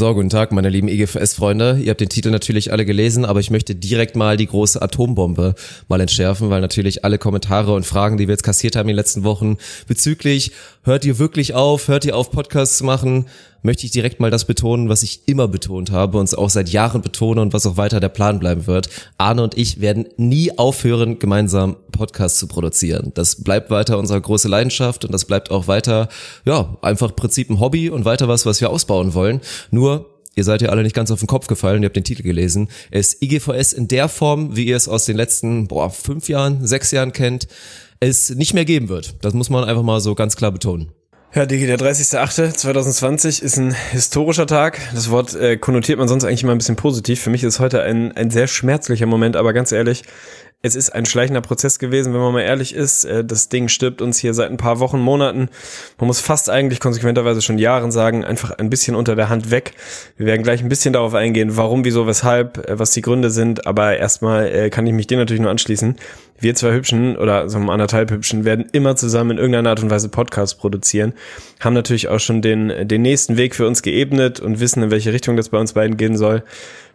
So, 0.00 0.14
guten 0.14 0.30
Tag, 0.30 0.50
meine 0.50 0.70
lieben 0.70 0.88
EGFS-Freunde. 0.88 1.78
Ihr 1.82 1.90
habt 1.90 2.00
den 2.00 2.08
Titel 2.08 2.30
natürlich 2.30 2.72
alle 2.72 2.86
gelesen, 2.86 3.26
aber 3.26 3.38
ich 3.40 3.50
möchte 3.50 3.74
direkt 3.74 4.16
mal 4.16 4.38
die 4.38 4.46
große 4.46 4.80
Atombombe 4.80 5.54
mal 5.88 6.00
entschärfen, 6.00 6.48
weil 6.48 6.62
natürlich 6.62 7.04
alle 7.04 7.18
Kommentare 7.18 7.74
und 7.74 7.84
Fragen, 7.84 8.16
die 8.16 8.26
wir 8.26 8.32
jetzt 8.32 8.42
kassiert 8.42 8.76
haben 8.76 8.88
in 8.88 8.94
den 8.94 8.96
letzten 8.96 9.24
Wochen 9.24 9.58
bezüglich, 9.88 10.52
hört 10.84 11.04
ihr 11.04 11.18
wirklich 11.18 11.52
auf, 11.52 11.88
hört 11.88 12.06
ihr 12.06 12.16
auf, 12.16 12.30
Podcasts 12.30 12.78
zu 12.78 12.84
machen, 12.84 13.26
möchte 13.62 13.86
ich 13.86 13.92
direkt 13.92 14.20
mal 14.20 14.30
das 14.30 14.44
betonen, 14.44 14.88
was 14.88 15.02
ich 15.02 15.22
immer 15.26 15.48
betont 15.48 15.90
habe 15.90 16.18
und 16.18 16.36
auch 16.36 16.50
seit 16.50 16.68
Jahren 16.68 17.02
betone 17.02 17.40
und 17.40 17.52
was 17.52 17.66
auch 17.66 17.76
weiter 17.76 18.00
der 18.00 18.08
Plan 18.08 18.38
bleiben 18.38 18.66
wird. 18.66 18.88
Arne 19.18 19.42
und 19.42 19.56
ich 19.56 19.80
werden 19.80 20.06
nie 20.16 20.56
aufhören, 20.58 21.18
gemeinsam 21.18 21.76
Podcasts 21.92 22.38
zu 22.38 22.46
produzieren. 22.46 23.12
Das 23.14 23.42
bleibt 23.42 23.70
weiter 23.70 23.98
unsere 23.98 24.20
große 24.20 24.48
Leidenschaft 24.48 25.04
und 25.04 25.12
das 25.12 25.24
bleibt 25.24 25.50
auch 25.50 25.68
weiter, 25.68 26.08
ja, 26.44 26.76
einfach 26.82 27.14
Prinzip 27.14 27.50
ein 27.50 27.60
Hobby 27.60 27.90
und 27.90 28.04
weiter 28.04 28.28
was, 28.28 28.46
was 28.46 28.60
wir 28.60 28.70
ausbauen 28.70 29.14
wollen. 29.14 29.40
Nur 29.70 30.06
Ihr 30.36 30.44
seid 30.44 30.62
ja 30.62 30.68
alle 30.68 30.84
nicht 30.84 30.94
ganz 30.94 31.10
auf 31.10 31.18
den 31.18 31.26
Kopf 31.26 31.48
gefallen, 31.48 31.82
ihr 31.82 31.86
habt 31.86 31.96
den 31.96 32.04
Titel 32.04 32.22
gelesen. 32.22 32.68
Es 32.90 33.20
IGVS 33.20 33.72
in 33.72 33.88
der 33.88 34.08
Form, 34.08 34.54
wie 34.56 34.66
ihr 34.66 34.76
es 34.76 34.88
aus 34.88 35.04
den 35.04 35.16
letzten 35.16 35.66
boah, 35.66 35.90
fünf 35.90 36.28
Jahren, 36.28 36.66
sechs 36.66 36.92
Jahren 36.92 37.12
kennt, 37.12 37.48
es 37.98 38.30
nicht 38.30 38.54
mehr 38.54 38.64
geben 38.64 38.88
wird. 38.88 39.16
Das 39.22 39.34
muss 39.34 39.50
man 39.50 39.64
einfach 39.64 39.82
mal 39.82 40.00
so 40.00 40.14
ganz 40.14 40.36
klar 40.36 40.52
betonen. 40.52 40.92
Ja, 41.32 41.46
Digi, 41.46 41.64
der 41.64 41.78
30.08.2020 41.78 43.40
ist 43.40 43.56
ein 43.56 43.72
historischer 43.72 44.48
Tag. 44.48 44.80
Das 44.92 45.10
Wort 45.10 45.32
äh, 45.36 45.56
konnotiert 45.58 46.00
man 46.00 46.08
sonst 46.08 46.24
eigentlich 46.24 46.42
immer 46.42 46.50
ein 46.50 46.58
bisschen 46.58 46.74
positiv. 46.74 47.20
Für 47.20 47.30
mich 47.30 47.44
ist 47.44 47.60
heute 47.60 47.82
ein, 47.82 48.10
ein 48.16 48.32
sehr 48.32 48.48
schmerzlicher 48.48 49.06
Moment, 49.06 49.36
aber 49.36 49.52
ganz 49.52 49.70
ehrlich, 49.70 50.02
es 50.62 50.74
ist 50.74 50.90
ein 50.90 51.06
schleichender 51.06 51.40
Prozess 51.40 51.78
gewesen, 51.78 52.12
wenn 52.12 52.20
man 52.20 52.32
mal 52.32 52.42
ehrlich 52.42 52.74
ist. 52.74 53.04
Äh, 53.04 53.24
das 53.24 53.48
Ding 53.48 53.68
stirbt 53.68 54.02
uns 54.02 54.18
hier 54.18 54.34
seit 54.34 54.50
ein 54.50 54.56
paar 54.56 54.80
Wochen, 54.80 54.98
Monaten. 54.98 55.48
Man 55.98 56.08
muss 56.08 56.18
fast 56.20 56.50
eigentlich 56.50 56.80
konsequenterweise 56.80 57.42
schon 57.42 57.58
Jahren 57.58 57.92
sagen, 57.92 58.24
einfach 58.24 58.50
ein 58.50 58.68
bisschen 58.68 58.96
unter 58.96 59.14
der 59.14 59.28
Hand 59.28 59.52
weg. 59.52 59.74
Wir 60.16 60.26
werden 60.26 60.42
gleich 60.42 60.62
ein 60.62 60.68
bisschen 60.68 60.92
darauf 60.92 61.14
eingehen, 61.14 61.56
warum, 61.56 61.84
wieso, 61.84 62.08
weshalb, 62.08 62.68
äh, 62.68 62.78
was 62.78 62.90
die 62.90 63.02
Gründe 63.02 63.30
sind. 63.30 63.68
Aber 63.68 63.96
erstmal 63.96 64.48
äh, 64.48 64.68
kann 64.68 64.86
ich 64.86 64.92
mich 64.92 65.06
dir 65.06 65.16
natürlich 65.16 65.40
nur 65.40 65.50
anschließen. 65.52 65.94
Wir 66.40 66.54
zwei 66.54 66.72
Hübschen 66.72 67.16
oder 67.16 67.48
so 67.50 67.58
anderthalb 67.58 68.10
Hübschen 68.10 68.44
werden 68.46 68.66
immer 68.72 68.96
zusammen 68.96 69.32
in 69.32 69.38
irgendeiner 69.38 69.70
Art 69.70 69.82
und 69.82 69.90
Weise 69.90 70.08
Podcasts 70.08 70.54
produzieren. 70.54 71.12
Haben 71.60 71.74
natürlich 71.74 72.08
auch 72.08 72.18
schon 72.18 72.40
den, 72.40 72.88
den 72.88 73.02
nächsten 73.02 73.36
Weg 73.36 73.54
für 73.54 73.66
uns 73.66 73.82
geebnet 73.82 74.40
und 74.40 74.58
wissen, 74.58 74.82
in 74.82 74.90
welche 74.90 75.12
Richtung 75.12 75.36
das 75.36 75.50
bei 75.50 75.58
uns 75.58 75.74
beiden 75.74 75.98
gehen 75.98 76.16
soll. 76.16 76.42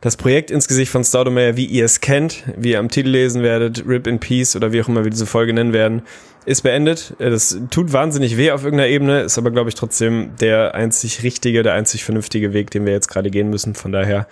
Das 0.02 0.18
Projekt 0.18 0.52
ins 0.52 0.68
Gesicht 0.68 0.92
von 0.92 1.04
Staudemeyer, 1.04 1.58
wie 1.58 1.66
ihr 1.66 1.86
es 1.86 2.02
kennt, 2.02 2.44
wie 2.58 2.72
ihr 2.72 2.80
am 2.80 2.90
Titel 2.90 3.10
lesen 3.10 3.44
werdet, 3.44 3.86
Rip 3.88 4.08
in 4.08 4.20
Peace 4.20 4.56
oder 4.56 4.72
wie 4.72 4.82
auch 4.82 4.88
immer 4.88 5.04
wir 5.04 5.12
diese 5.12 5.26
Folge 5.26 5.54
nennen 5.54 5.74
werden, 5.74 6.02
ist 6.46 6.62
beendet. 6.62 7.14
Das 7.20 7.58
tut 7.72 7.92
wahnsinnig 7.94 8.38
weh 8.38 8.52
auf 8.52 8.64
irgendeiner 8.64 8.90
Ebene, 8.90 9.22
ist 9.22 9.38
aber, 9.38 9.52
glaube 9.52 9.70
ich, 9.70 9.76
trotzdem 9.76 10.32
der 10.40 10.76
einzig 10.76 11.24
richtige, 11.24 11.64
der 11.64 11.74
einzig 11.74 12.04
vernünftige 12.04 12.54
Weg, 12.54 12.72
den 12.72 12.86
wir 12.86 12.94
jetzt 12.94 13.08
gerade 13.08 13.32
gehen 13.32 13.50
müssen. 13.50 13.76
Von 13.76 13.92
daher 13.92 14.28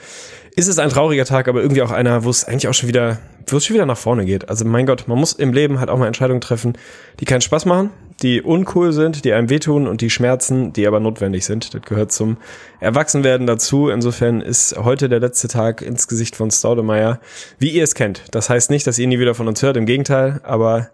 ist 0.56 0.68
es 0.68 0.80
ein 0.80 0.90
trauriger 0.90 1.26
Tag, 1.26 1.48
aber 1.48 1.62
irgendwie 1.62 1.82
auch 1.82 1.92
einer, 1.92 2.24
wo 2.24 2.30
es 2.30 2.46
eigentlich 2.46 2.68
auch 2.68 2.74
schon 2.74 2.90
wieder, 2.90 3.20
wo 3.48 3.58
es 3.58 3.66
schon 3.66 3.76
wieder 3.76 3.86
nach 3.86 3.98
vorne 3.98 4.26
geht. 4.26 4.50
Also 4.50 4.66
mein 4.66 4.86
Gott, 4.86 5.08
man 5.08 5.18
muss 5.18 5.34
im 5.34 5.54
Leben 5.54 5.80
halt 5.80 5.90
auch 5.90 5.98
mal 5.98 6.08
Entscheidungen 6.08 6.42
treffen, 6.42 6.78
die 7.20 7.26
keinen 7.26 7.42
Spaß 7.42 7.66
machen, 7.66 7.92
die 8.22 8.42
uncool 8.42 8.94
sind, 8.94 9.26
die 9.26 9.34
einem 9.34 9.50
wehtun 9.50 9.88
und 9.88 10.02
die 10.02 10.10
schmerzen, 10.10 10.74
die 10.74 10.88
aber 10.88 11.00
notwendig 11.00 11.46
sind. 11.46 11.74
Das 11.74 11.82
gehört 11.82 12.12
zum 12.12 12.38
Erwachsenwerden 12.80 13.48
dazu. 13.48 13.90
Insofern 13.90 14.42
ist 14.42 14.76
heute 14.78 15.10
der 15.10 15.20
letzte 15.20 15.48
Tag 15.48 15.82
ins 15.82 16.08
Gesicht 16.08 16.36
von 16.36 16.52
Staudemeyer, 16.52 17.20
wie 17.60 17.70
ihr 17.70 17.84
es 17.84 17.96
kennt. 17.96 18.24
Das 18.32 18.50
heißt 18.50 18.70
nicht, 18.70 18.88
dass 18.88 19.00
ihr 19.00 19.08
nie 19.08 19.20
wieder 19.20 19.36
von 19.36 19.48
uns 19.48 19.62
hört, 19.62 19.78
im 19.78 19.86
Gegenteil, 19.86 20.40
aber 20.44 20.90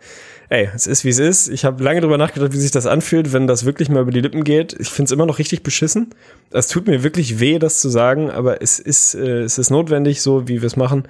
ey, 0.49 0.69
es 0.75 0.87
ist 0.87 1.05
wie 1.05 1.09
es 1.09 1.19
ist. 1.19 1.47
Ich 1.47 1.63
habe 1.63 1.83
lange 1.83 2.01
drüber 2.01 2.17
nachgedacht, 2.17 2.53
wie 2.53 2.57
sich 2.57 2.71
das 2.71 2.85
anfühlt, 2.85 3.33
wenn 3.33 3.47
das 3.47 3.65
wirklich 3.65 3.89
mal 3.89 4.01
über 4.01 4.11
die 4.11 4.21
Lippen 4.21 4.43
geht. 4.43 4.75
Ich 4.79 4.89
finde 4.89 5.05
es 5.05 5.11
immer 5.11 5.25
noch 5.25 5.39
richtig 5.39 5.63
beschissen. 5.63 6.09
Es 6.51 6.67
tut 6.67 6.87
mir 6.87 7.03
wirklich 7.03 7.39
weh, 7.39 7.59
das 7.59 7.79
zu 7.79 7.89
sagen, 7.89 8.31
aber 8.31 8.61
es 8.61 8.79
ist, 8.79 9.13
äh, 9.15 9.41
es 9.41 9.57
ist 9.57 9.69
notwendig, 9.69 10.21
so 10.21 10.47
wie 10.47 10.61
wir 10.61 10.67
es 10.67 10.75
machen. 10.75 11.07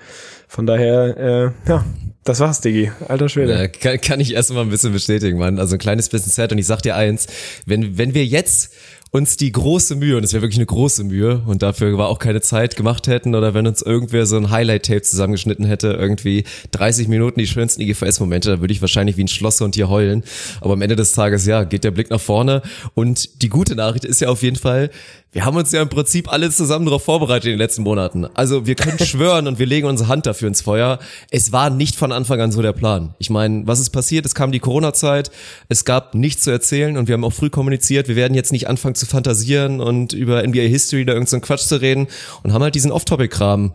Von 0.47 0.65
daher, 0.65 1.17
äh, 1.17 1.69
ja, 1.69 1.85
das 2.25 2.39
war's, 2.41 2.59
Diggi. 2.61 2.91
Alter 3.07 3.29
Schwede. 3.29 3.53
Ja, 3.53 3.67
kann, 3.67 4.01
kann 4.01 4.19
ich 4.19 4.33
erst 4.33 4.53
mal 4.53 4.61
ein 4.61 4.69
bisschen 4.69 4.91
bestätigen, 4.91 5.39
Mann. 5.39 5.57
Also 5.57 5.75
ein 5.75 5.79
kleines 5.79 6.09
bisschen 6.09 6.31
sad 6.31 6.51
und 6.51 6.57
ich 6.57 6.67
sag 6.67 6.81
dir 6.81 6.95
eins, 6.95 7.27
wenn, 7.65 7.97
wenn 7.97 8.13
wir 8.13 8.25
jetzt 8.25 8.73
uns 9.11 9.37
die 9.37 9.51
große 9.51 9.95
Mühe, 9.95 10.17
und 10.17 10.23
es 10.23 10.33
wäre 10.33 10.43
wirklich 10.43 10.59
eine 10.59 10.65
große 10.65 11.03
Mühe, 11.03 11.41
und 11.45 11.63
dafür 11.63 11.97
war 11.97 12.09
auch 12.09 12.19
keine 12.19 12.41
Zeit 12.41 12.75
gemacht 12.75 13.07
hätten, 13.07 13.33
oder 13.33 13.53
wenn 13.53 13.65
uns 13.65 13.81
irgendwer 13.81 14.25
so 14.25 14.37
ein 14.37 14.51
Highlight-Tape 14.51 15.01
zusammengeschnitten 15.01 15.65
hätte, 15.65 15.93
irgendwie 15.93 16.43
30 16.71 17.07
Minuten 17.07 17.39
die 17.39 17.47
schönsten 17.47 17.81
IGVS-Momente, 17.81 18.49
da 18.49 18.61
würde 18.61 18.73
ich 18.73 18.81
wahrscheinlich 18.81 19.17
wie 19.17 19.23
ein 19.23 19.27
Schlosser 19.27 19.69
hier 19.73 19.89
heulen. 19.89 20.23
Aber 20.61 20.73
am 20.73 20.81
Ende 20.81 20.95
des 20.95 21.13
Tages, 21.13 21.45
ja, 21.45 21.63
geht 21.63 21.83
der 21.83 21.91
Blick 21.91 22.09
nach 22.09 22.21
vorne. 22.21 22.61
Und 22.93 23.41
die 23.41 23.49
gute 23.49 23.75
Nachricht 23.75 24.05
ist 24.05 24.21
ja 24.21 24.29
auf 24.29 24.41
jeden 24.41 24.55
Fall, 24.55 24.89
wir 25.31 25.45
haben 25.45 25.55
uns 25.57 25.71
ja 25.71 25.81
im 25.81 25.89
Prinzip 25.89 26.31
alle 26.31 26.49
zusammen 26.49 26.85
darauf 26.85 27.03
vorbereitet 27.03 27.45
in 27.45 27.51
den 27.51 27.59
letzten 27.59 27.83
Monaten. 27.83 28.25
Also 28.33 28.65
wir 28.65 28.73
können 28.73 28.97
schwören 29.05 29.47
und 29.47 29.59
wir 29.59 29.67
legen 29.67 29.87
unsere 29.87 30.09
Hand 30.09 30.25
dafür 30.25 30.47
ins 30.47 30.61
Feuer. 30.61 30.97
Es 31.29 31.51
war 31.51 31.69
nicht 31.69 31.95
von 31.95 32.11
Anfang 32.11 32.41
an 32.41 32.51
so 32.51 32.63
der 32.63 32.73
Plan. 32.73 33.13
Ich 33.19 33.29
meine, 33.29 33.67
was 33.67 33.79
ist 33.79 33.91
passiert? 33.91 34.25
Es 34.25 34.33
kam 34.33 34.51
die 34.51 34.59
Corona-Zeit, 34.59 35.29
es 35.67 35.85
gab 35.85 36.15
nichts 36.15 36.43
zu 36.43 36.51
erzählen 36.51 36.97
und 36.97 37.07
wir 37.07 37.13
haben 37.13 37.23
auch 37.23 37.33
früh 37.33 37.51
kommuniziert, 37.51 38.07
wir 38.07 38.15
werden 38.15 38.33
jetzt 38.33 38.51
nicht 38.51 38.67
anfangen 38.67 38.95
zu 38.95 39.05
fantasieren 39.05 39.81
und 39.81 40.13
über 40.13 40.41
NBA 40.41 40.61
History 40.61 41.05
da 41.05 41.13
irgendeinen 41.13 41.41
so 41.41 41.45
Quatsch 41.45 41.67
zu 41.67 41.79
reden 41.79 42.07
und 42.41 42.53
haben 42.53 42.63
halt 42.63 42.73
diesen 42.73 42.91
Off-Topic-Kram 42.91 43.73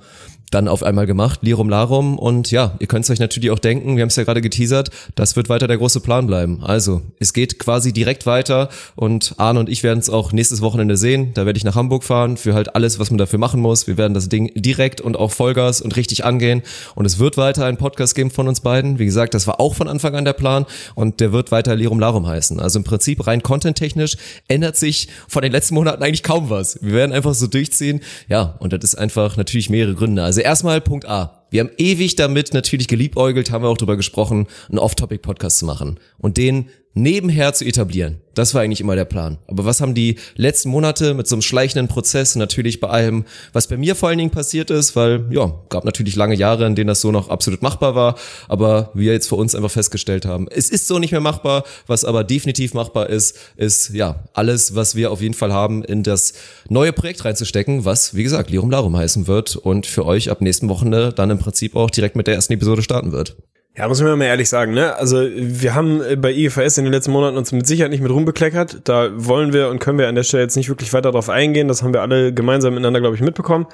dann 0.55 0.69
auf 0.69 0.83
einmal 0.83 1.07
gemacht, 1.07 1.41
Lirum 1.43 1.69
Larum. 1.69 2.19
Und 2.19 2.51
ja, 2.51 2.75
ihr 2.79 2.87
könnt 2.87 3.05
es 3.05 3.11
euch 3.11 3.19
natürlich 3.19 3.51
auch 3.51 3.59
denken, 3.59 3.97
wir 3.97 4.03
haben 4.03 4.09
es 4.09 4.17
ja 4.17 4.25
gerade 4.25 4.41
geteasert, 4.41 4.91
das 5.17 5.37
wird 5.37 5.49
weiter 5.49 5.67
der 5.67 5.79
große 5.79 6.01
Plan 6.01 6.27
bleiben. 6.27 6.63
Also, 6.63 7.03
es 7.19 7.33
geht 7.33 7.59
quasi 7.59 7.93
direkt 7.93 8.25
weiter 8.25 8.69
und 8.95 9.35
Arne 9.39 9.61
und 9.61 9.69
ich 9.69 9.83
werden 9.83 9.99
es 9.99 10.09
auch 10.09 10.33
nächstes 10.33 10.61
Wochenende 10.61 10.97
sehen. 10.97 11.33
Da 11.35 11.45
werde 11.45 11.57
ich 11.57 11.65
nach 11.65 11.75
Hamburg 11.75 12.05
fahren 12.05 12.37
für 12.37 12.55
halt 12.55 12.77
alles, 12.77 12.99
was 12.99 13.11
man 13.11 13.19
dafür 13.19 13.39
machen 13.39 13.61
muss. 13.61 13.87
Wir 13.87 13.99
werden 13.99 14.15
das 14.15 14.29
Ding 14.29 14.53
direkt 14.55 15.01
und 15.01 15.17
auch 15.17 15.33
Vollgas 15.33 15.81
und 15.81 15.97
richtig 15.97 16.25
angehen. 16.25 16.63
Und 16.95 17.05
es 17.05 17.19
wird 17.19 17.37
weiter 17.37 17.67
einen 17.67 17.77
Podcast 17.77 18.15
geben 18.15 18.31
von 18.31 18.47
uns 18.47 18.61
beiden. 18.61 18.99
Wie 18.99 19.07
gesagt, 19.07 19.35
das 19.35 19.47
war 19.47 19.61
auch 19.61 19.75
von 19.75 19.89
Anfang 19.89 20.15
an 20.15 20.25
der 20.25 20.35
Plan 20.35 20.67
und 20.95 21.21
der 21.21 21.33
wird 21.33 21.51
weiter 21.51 21.75
Lirum 21.75 21.99
Larum 21.99 22.27
heißen. 22.27 22.61
Also 22.61 22.79
im 22.79 22.85
Prinzip 22.85 23.27
rein 23.27 23.43
content-technisch 23.43 24.17
ändert 24.47 24.77
sich 24.77 25.09
von 25.27 25.43
den 25.43 25.51
letzten 25.51 25.75
Monaten 25.75 26.03
eigentlich 26.03 26.23
kaum 26.23 26.49
was. 26.49 26.79
Wir 26.81 26.93
werden 26.93 27.13
einfach 27.13 27.35
so 27.35 27.49
durchziehen. 27.49 28.01
Ja, 28.29 28.55
und 28.61 28.73
das 28.73 28.85
ist 28.85 28.95
einfach 28.95 29.37
natürlich 29.37 29.69
mehrere 29.69 29.95
Gründe. 29.95 30.23
Also 30.23 30.44
erstmal 30.45 30.81
Punkt 30.81 31.09
A. 31.09 31.47
Wir 31.51 31.61
haben 31.61 31.71
ewig 31.79 32.17
damit 32.17 32.55
natürlich 32.55 32.89
geliebäugelt, 32.89 33.51
haben 33.51 33.65
wir 33.65 33.69
auch 33.69 33.77
drüber 33.77 33.97
gesprochen, 33.97 34.47
einen 34.69 34.79
Off-Topic-Podcast 34.79 35.59
zu 35.59 35.67
machen 35.67 35.99
und 36.19 36.37
den 36.37 36.69
nebenher 36.95 37.53
zu 37.53 37.65
etablieren. 37.65 38.21
Das 38.35 38.55
war 38.55 38.63
eigentlich 38.63 38.81
immer 38.81 38.97
der 38.97 39.05
Plan. 39.05 39.39
Aber 39.47 39.65
was 39.65 39.81
haben 39.81 39.95
die 39.95 40.17
letzten 40.35 40.69
Monate 40.69 41.15
mit 41.15 41.29
so 41.29 41.37
einem 41.37 41.43
schleichenden 41.43 41.89
Prozess 41.89 42.35
natürlich 42.35 42.81
bei 42.81 42.89
allem, 42.89 43.25
was 43.53 43.69
bei 43.69 43.77
mir 43.77 43.95
vor 43.95 44.09
allen 44.09 44.19
Dingen 44.19 44.31
passiert 44.31 44.71
ist, 44.71 44.97
weil 44.97 45.25
ja, 45.31 45.53
gab 45.69 45.85
natürlich 45.85 46.17
lange 46.17 46.35
Jahre, 46.35 46.67
in 46.67 46.75
denen 46.75 46.89
das 46.89 47.01
so 47.01 47.13
noch 47.13 47.29
absolut 47.29 47.63
machbar 47.63 47.95
war, 47.95 48.17
aber 48.49 48.91
wir 48.95 49.13
jetzt 49.13 49.29
für 49.29 49.37
uns 49.37 49.55
einfach 49.55 49.71
festgestellt 49.71 50.25
haben, 50.25 50.49
es 50.51 50.71
ist 50.71 50.89
so 50.89 50.99
nicht 50.99 51.13
mehr 51.13 51.21
machbar, 51.21 51.65
was 51.87 52.05
aber 52.05 52.25
definitiv 52.25 52.75
machbar 52.75 53.09
ist, 53.09 53.39
ist 53.57 53.91
ja, 53.91 54.25
alles, 54.33 54.75
was 54.75 54.97
wir 54.97 55.11
auf 55.11 55.21
jeden 55.21 55.35
Fall 55.35 55.53
haben, 55.53 55.85
in 55.85 56.03
das 56.03 56.35
neue 56.69 56.93
Projekt 56.93 57.25
reinzustecken, 57.25 57.85
was, 57.85 58.15
wie 58.15 58.23
gesagt, 58.23 58.51
Lirum 58.51 58.71
Larum 58.71 58.97
heißen 58.97 59.27
wird 59.27 59.57
und 59.57 59.87
für 59.87 60.07
euch 60.07 60.31
ab 60.31 60.41
nächsten 60.41 60.69
Wochenende 60.69 61.13
dann 61.13 61.31
im 61.31 61.39
Prinzip 61.39 61.77
auch 61.77 61.91
direkt 61.91 62.17
mit 62.17 62.27
der 62.27 62.35
ersten 62.35 62.53
Episode 62.53 62.83
starten 62.83 63.13
wird. 63.13 63.37
Ja, 63.77 63.89
muss 63.89 64.01
man 64.01 64.17
mal 64.17 64.27
ehrlich 64.27 64.49
sagen, 64.49 64.73
ne? 64.73 64.95
Also 64.95 65.19
wir 65.21 65.75
haben 65.75 66.01
bei 66.19 66.33
IFS 66.33 66.79
in 66.79 66.85
den 66.85 66.93
letzten 66.93 67.11
Monaten 67.11 67.37
uns 67.37 67.51
mit 67.51 67.67
Sicherheit 67.67 67.91
nicht 67.91 68.03
mit 68.03 68.13
rumbekleckert. 68.13 68.83
Da 68.85 69.11
wollen 69.17 69.53
wir 69.53 69.69
und 69.69 69.81
können 69.81 69.99
wir 69.99 70.07
an 70.07 70.15
der 70.15 70.23
Stelle 70.23 70.45
jetzt 70.45 70.55
nicht 70.57 70.69
wirklich 70.69 70.93
weiter 70.93 71.11
drauf 71.11 71.29
eingehen. 71.29 71.67
Das 71.67 71.83
haben 71.83 71.93
wir 71.93 72.01
alle 72.01 72.33
gemeinsam 72.33 72.75
miteinander, 72.75 73.01
glaube 73.01 73.17
ich, 73.17 73.23
mitbekommen, 73.23 73.67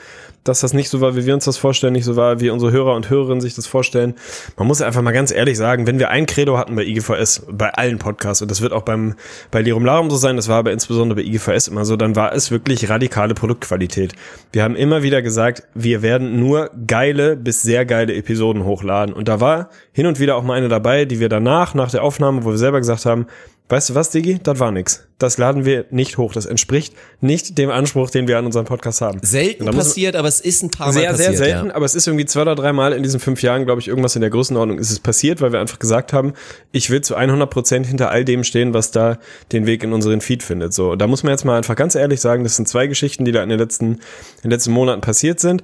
dass 0.44 0.60
das 0.60 0.72
nicht 0.72 0.88
so 0.88 1.00
war, 1.00 1.16
wie 1.16 1.26
wir 1.26 1.34
uns 1.34 1.44
das 1.44 1.56
vorstellen, 1.56 1.92
nicht 1.92 2.04
so 2.04 2.16
war, 2.16 2.40
wie 2.40 2.50
unsere 2.50 2.72
Hörer 2.72 2.94
und 2.94 3.10
Hörerinnen 3.10 3.40
sich 3.40 3.54
das 3.54 3.66
vorstellen. 3.66 4.14
Man 4.56 4.66
muss 4.66 4.80
einfach 4.80 5.02
mal 5.02 5.12
ganz 5.12 5.30
ehrlich 5.30 5.58
sagen, 5.58 5.86
wenn 5.86 5.98
wir 5.98 6.10
ein 6.10 6.26
Credo 6.26 6.56
hatten 6.56 6.76
bei 6.76 6.84
IGVS, 6.84 7.46
bei 7.50 7.70
allen 7.70 7.98
Podcasts, 7.98 8.42
und 8.42 8.50
das 8.50 8.60
wird 8.60 8.72
auch 8.72 8.82
beim 8.82 9.14
bei 9.50 9.60
Lirum 9.62 9.84
Larum 9.84 10.10
so 10.10 10.16
sein, 10.16 10.36
das 10.36 10.48
war 10.48 10.58
aber 10.58 10.72
insbesondere 10.72 11.16
bei 11.20 11.26
IGVS 11.26 11.68
immer 11.68 11.84
so, 11.84 11.96
dann 11.96 12.16
war 12.16 12.32
es 12.32 12.50
wirklich 12.50 12.88
radikale 12.88 13.34
Produktqualität. 13.34 14.14
Wir 14.52 14.62
haben 14.62 14.76
immer 14.76 15.02
wieder 15.02 15.22
gesagt, 15.22 15.64
wir 15.74 16.02
werden 16.02 16.40
nur 16.40 16.70
geile 16.86 17.36
bis 17.36 17.62
sehr 17.62 17.84
geile 17.84 18.14
Episoden 18.14 18.64
hochladen. 18.64 19.14
Und 19.14 19.28
da 19.28 19.40
war 19.40 19.70
hin 19.92 20.06
und 20.06 20.20
wieder 20.20 20.36
auch 20.36 20.42
mal 20.42 20.54
eine 20.54 20.68
dabei, 20.68 21.04
die 21.04 21.20
wir 21.20 21.28
danach, 21.28 21.74
nach 21.74 21.90
der 21.90 22.02
Aufnahme, 22.02 22.44
wo 22.44 22.50
wir 22.50 22.58
selber 22.58 22.78
gesagt 22.78 23.04
haben, 23.06 23.26
weißt 23.70 23.90
du 23.90 23.94
was, 23.94 24.10
Digi, 24.10 24.38
das 24.42 24.58
war 24.58 24.72
nix. 24.72 25.06
Das 25.18 25.38
laden 25.38 25.64
wir 25.64 25.84
nicht 25.90 26.18
hoch. 26.18 26.32
Das 26.32 26.46
entspricht 26.46 26.94
nicht 27.20 27.58
dem 27.58 27.70
Anspruch, 27.70 28.10
den 28.10 28.26
wir 28.26 28.38
an 28.38 28.46
unserem 28.46 28.66
Podcast 28.66 29.00
haben. 29.00 29.20
Selten 29.22 29.66
passiert, 29.66 30.16
aber 30.16 30.28
es 30.28 30.40
ist 30.40 30.62
ein 30.62 30.70
paar 30.70 30.88
Mal 30.88 30.92
sehr, 30.92 31.10
passiert. 31.10 31.28
Sehr, 31.28 31.36
sehr 31.36 31.46
selten, 31.54 31.68
ja. 31.68 31.74
aber 31.74 31.84
es 31.84 31.94
ist 31.94 32.06
irgendwie 32.06 32.24
zwei 32.24 32.42
oder 32.42 32.54
drei 32.54 32.72
Mal 32.72 32.92
in 32.92 33.02
diesen 33.02 33.20
fünf 33.20 33.42
Jahren, 33.42 33.66
glaube 33.66 33.80
ich, 33.80 33.88
irgendwas 33.88 34.16
in 34.16 34.22
der 34.22 34.30
Größenordnung 34.30 34.78
ist 34.78 34.90
es 34.90 34.98
passiert, 34.98 35.40
weil 35.40 35.52
wir 35.52 35.60
einfach 35.60 35.78
gesagt 35.78 36.12
haben, 36.12 36.32
ich 36.72 36.90
will 36.90 37.02
zu 37.02 37.14
100 37.14 37.48
Prozent 37.50 37.86
hinter 37.86 38.10
all 38.10 38.24
dem 38.24 38.44
stehen, 38.44 38.74
was 38.74 38.90
da 38.90 39.18
den 39.52 39.66
Weg 39.66 39.84
in 39.84 39.92
unseren 39.92 40.20
Feed 40.20 40.42
findet. 40.42 40.72
So, 40.74 40.96
da 40.96 41.06
muss 41.06 41.22
man 41.22 41.32
jetzt 41.32 41.44
mal 41.44 41.56
einfach 41.56 41.76
ganz 41.76 41.94
ehrlich 41.94 42.20
sagen, 42.20 42.42
das 42.42 42.56
sind 42.56 42.66
zwei 42.66 42.86
Geschichten, 42.86 43.24
die 43.24 43.32
da 43.32 43.42
in 43.42 43.50
den 43.50 43.58
letzten, 43.58 43.92
in 43.92 43.98
den 44.44 44.50
letzten 44.50 44.72
Monaten 44.72 45.00
passiert 45.00 45.38
sind 45.38 45.62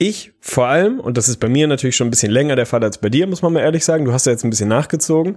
ich 0.00 0.32
vor 0.40 0.66
allem, 0.66 0.98
und 0.98 1.18
das 1.18 1.28
ist 1.28 1.36
bei 1.36 1.48
mir 1.48 1.66
natürlich 1.66 1.94
schon 1.94 2.08
ein 2.08 2.10
bisschen 2.10 2.32
länger 2.32 2.56
der 2.56 2.64
Fall 2.64 2.82
als 2.82 2.98
bei 2.98 3.10
dir, 3.10 3.26
muss 3.26 3.42
man 3.42 3.52
mal 3.52 3.60
ehrlich 3.60 3.84
sagen, 3.84 4.06
du 4.06 4.12
hast 4.14 4.24
ja 4.24 4.32
jetzt 4.32 4.44
ein 4.44 4.50
bisschen 4.50 4.68
nachgezogen, 4.68 5.36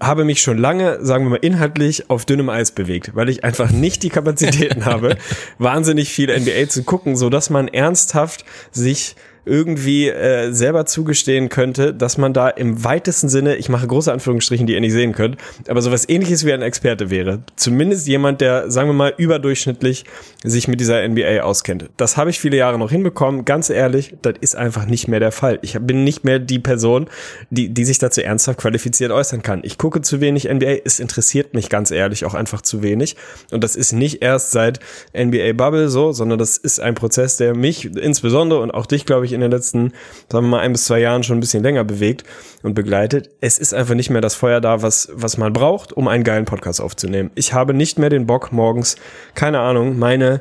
habe 0.00 0.24
mich 0.24 0.40
schon 0.40 0.56
lange, 0.56 1.04
sagen 1.04 1.24
wir 1.24 1.30
mal, 1.30 1.36
inhaltlich 1.36 2.08
auf 2.08 2.24
dünnem 2.24 2.48
Eis 2.48 2.70
bewegt, 2.70 3.16
weil 3.16 3.28
ich 3.28 3.42
einfach 3.42 3.72
nicht 3.72 4.04
die 4.04 4.08
Kapazitäten 4.08 4.84
habe, 4.84 5.16
wahnsinnig 5.58 6.10
viel 6.10 6.28
NBA 6.28 6.68
zu 6.68 6.84
gucken, 6.84 7.16
so 7.16 7.28
dass 7.28 7.50
man 7.50 7.66
ernsthaft 7.66 8.44
sich 8.70 9.16
irgendwie 9.48 10.08
äh, 10.08 10.52
selber 10.52 10.86
zugestehen 10.86 11.48
könnte, 11.48 11.94
dass 11.94 12.18
man 12.18 12.32
da 12.32 12.48
im 12.48 12.84
weitesten 12.84 13.28
Sinne, 13.28 13.56
ich 13.56 13.68
mache 13.68 13.86
große 13.86 14.12
Anführungsstrichen, 14.12 14.66
die 14.66 14.74
ihr 14.74 14.80
nicht 14.80 14.92
sehen 14.92 15.12
könnt, 15.12 15.36
aber 15.68 15.82
sowas 15.82 16.08
ähnliches 16.08 16.44
wie 16.44 16.52
ein 16.52 16.62
Experte 16.62 17.10
wäre. 17.10 17.42
Zumindest 17.56 18.06
jemand, 18.06 18.40
der, 18.40 18.70
sagen 18.70 18.88
wir 18.88 18.94
mal, 18.94 19.14
überdurchschnittlich 19.16 20.04
sich 20.44 20.68
mit 20.68 20.80
dieser 20.80 21.06
NBA 21.06 21.40
auskennt. 21.40 21.90
Das 21.96 22.16
habe 22.16 22.30
ich 22.30 22.38
viele 22.38 22.56
Jahre 22.56 22.78
noch 22.78 22.90
hinbekommen. 22.90 23.44
Ganz 23.44 23.70
ehrlich, 23.70 24.16
das 24.22 24.34
ist 24.40 24.56
einfach 24.56 24.86
nicht 24.86 25.08
mehr 25.08 25.20
der 25.20 25.32
Fall. 25.32 25.58
Ich 25.62 25.78
bin 25.80 26.04
nicht 26.04 26.24
mehr 26.24 26.38
die 26.38 26.58
Person, 26.58 27.08
die, 27.50 27.70
die 27.70 27.84
sich 27.84 27.98
dazu 27.98 28.22
ernsthaft 28.22 28.60
qualifiziert 28.60 29.10
äußern 29.10 29.42
kann. 29.42 29.60
Ich 29.64 29.78
gucke 29.78 30.02
zu 30.02 30.20
wenig 30.20 30.48
NBA. 30.48 30.78
Es 30.84 31.00
interessiert 31.00 31.54
mich 31.54 31.68
ganz 31.68 31.90
ehrlich 31.90 32.24
auch 32.24 32.34
einfach 32.34 32.62
zu 32.62 32.82
wenig. 32.82 33.16
Und 33.50 33.64
das 33.64 33.76
ist 33.76 33.92
nicht 33.92 34.22
erst 34.22 34.52
seit 34.52 34.80
NBA 35.16 35.52
Bubble 35.54 35.88
so, 35.88 36.12
sondern 36.12 36.38
das 36.38 36.56
ist 36.56 36.80
ein 36.80 36.94
Prozess, 36.94 37.36
der 37.36 37.56
mich 37.56 37.84
insbesondere 37.96 38.60
und 38.60 38.70
auch 38.70 38.86
dich, 38.86 39.06
glaube 39.06 39.24
ich, 39.24 39.32
in 39.42 39.50
den 39.50 39.50
letzten, 39.50 39.92
sagen 40.30 40.46
wir 40.46 40.50
mal, 40.50 40.60
ein 40.60 40.72
bis 40.72 40.84
zwei 40.84 41.00
Jahren 41.00 41.22
schon 41.22 41.38
ein 41.38 41.40
bisschen 41.40 41.62
länger 41.62 41.84
bewegt 41.84 42.24
und 42.62 42.74
begleitet. 42.74 43.30
Es 43.40 43.58
ist 43.58 43.74
einfach 43.74 43.94
nicht 43.94 44.10
mehr 44.10 44.20
das 44.20 44.34
Feuer 44.34 44.60
da, 44.60 44.82
was, 44.82 45.08
was 45.12 45.38
man 45.38 45.52
braucht, 45.52 45.92
um 45.92 46.08
einen 46.08 46.24
geilen 46.24 46.44
Podcast 46.44 46.80
aufzunehmen. 46.80 47.30
Ich 47.34 47.52
habe 47.52 47.74
nicht 47.74 47.98
mehr 47.98 48.10
den 48.10 48.26
Bock, 48.26 48.52
morgens, 48.52 48.96
keine 49.34 49.60
Ahnung, 49.60 49.98
meine 49.98 50.40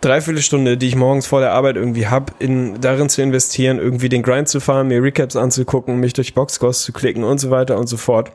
Dreiviertelstunde, 0.00 0.78
die 0.78 0.88
ich 0.88 0.96
morgens 0.96 1.26
vor 1.26 1.40
der 1.40 1.52
Arbeit 1.52 1.76
irgendwie 1.76 2.06
hab, 2.06 2.40
in 2.40 2.80
darin 2.80 3.10
zu 3.10 3.20
investieren, 3.20 3.78
irgendwie 3.78 4.08
den 4.08 4.22
Grind 4.22 4.48
zu 4.48 4.60
fahren, 4.60 4.88
mir 4.88 5.02
Recaps 5.02 5.36
anzugucken, 5.36 6.00
mich 6.00 6.14
durch 6.14 6.32
Boxscores 6.32 6.82
zu 6.82 6.92
klicken 6.92 7.22
und 7.22 7.38
so 7.38 7.50
weiter 7.50 7.78
und 7.78 7.86
so 7.86 7.98
fort 7.98 8.32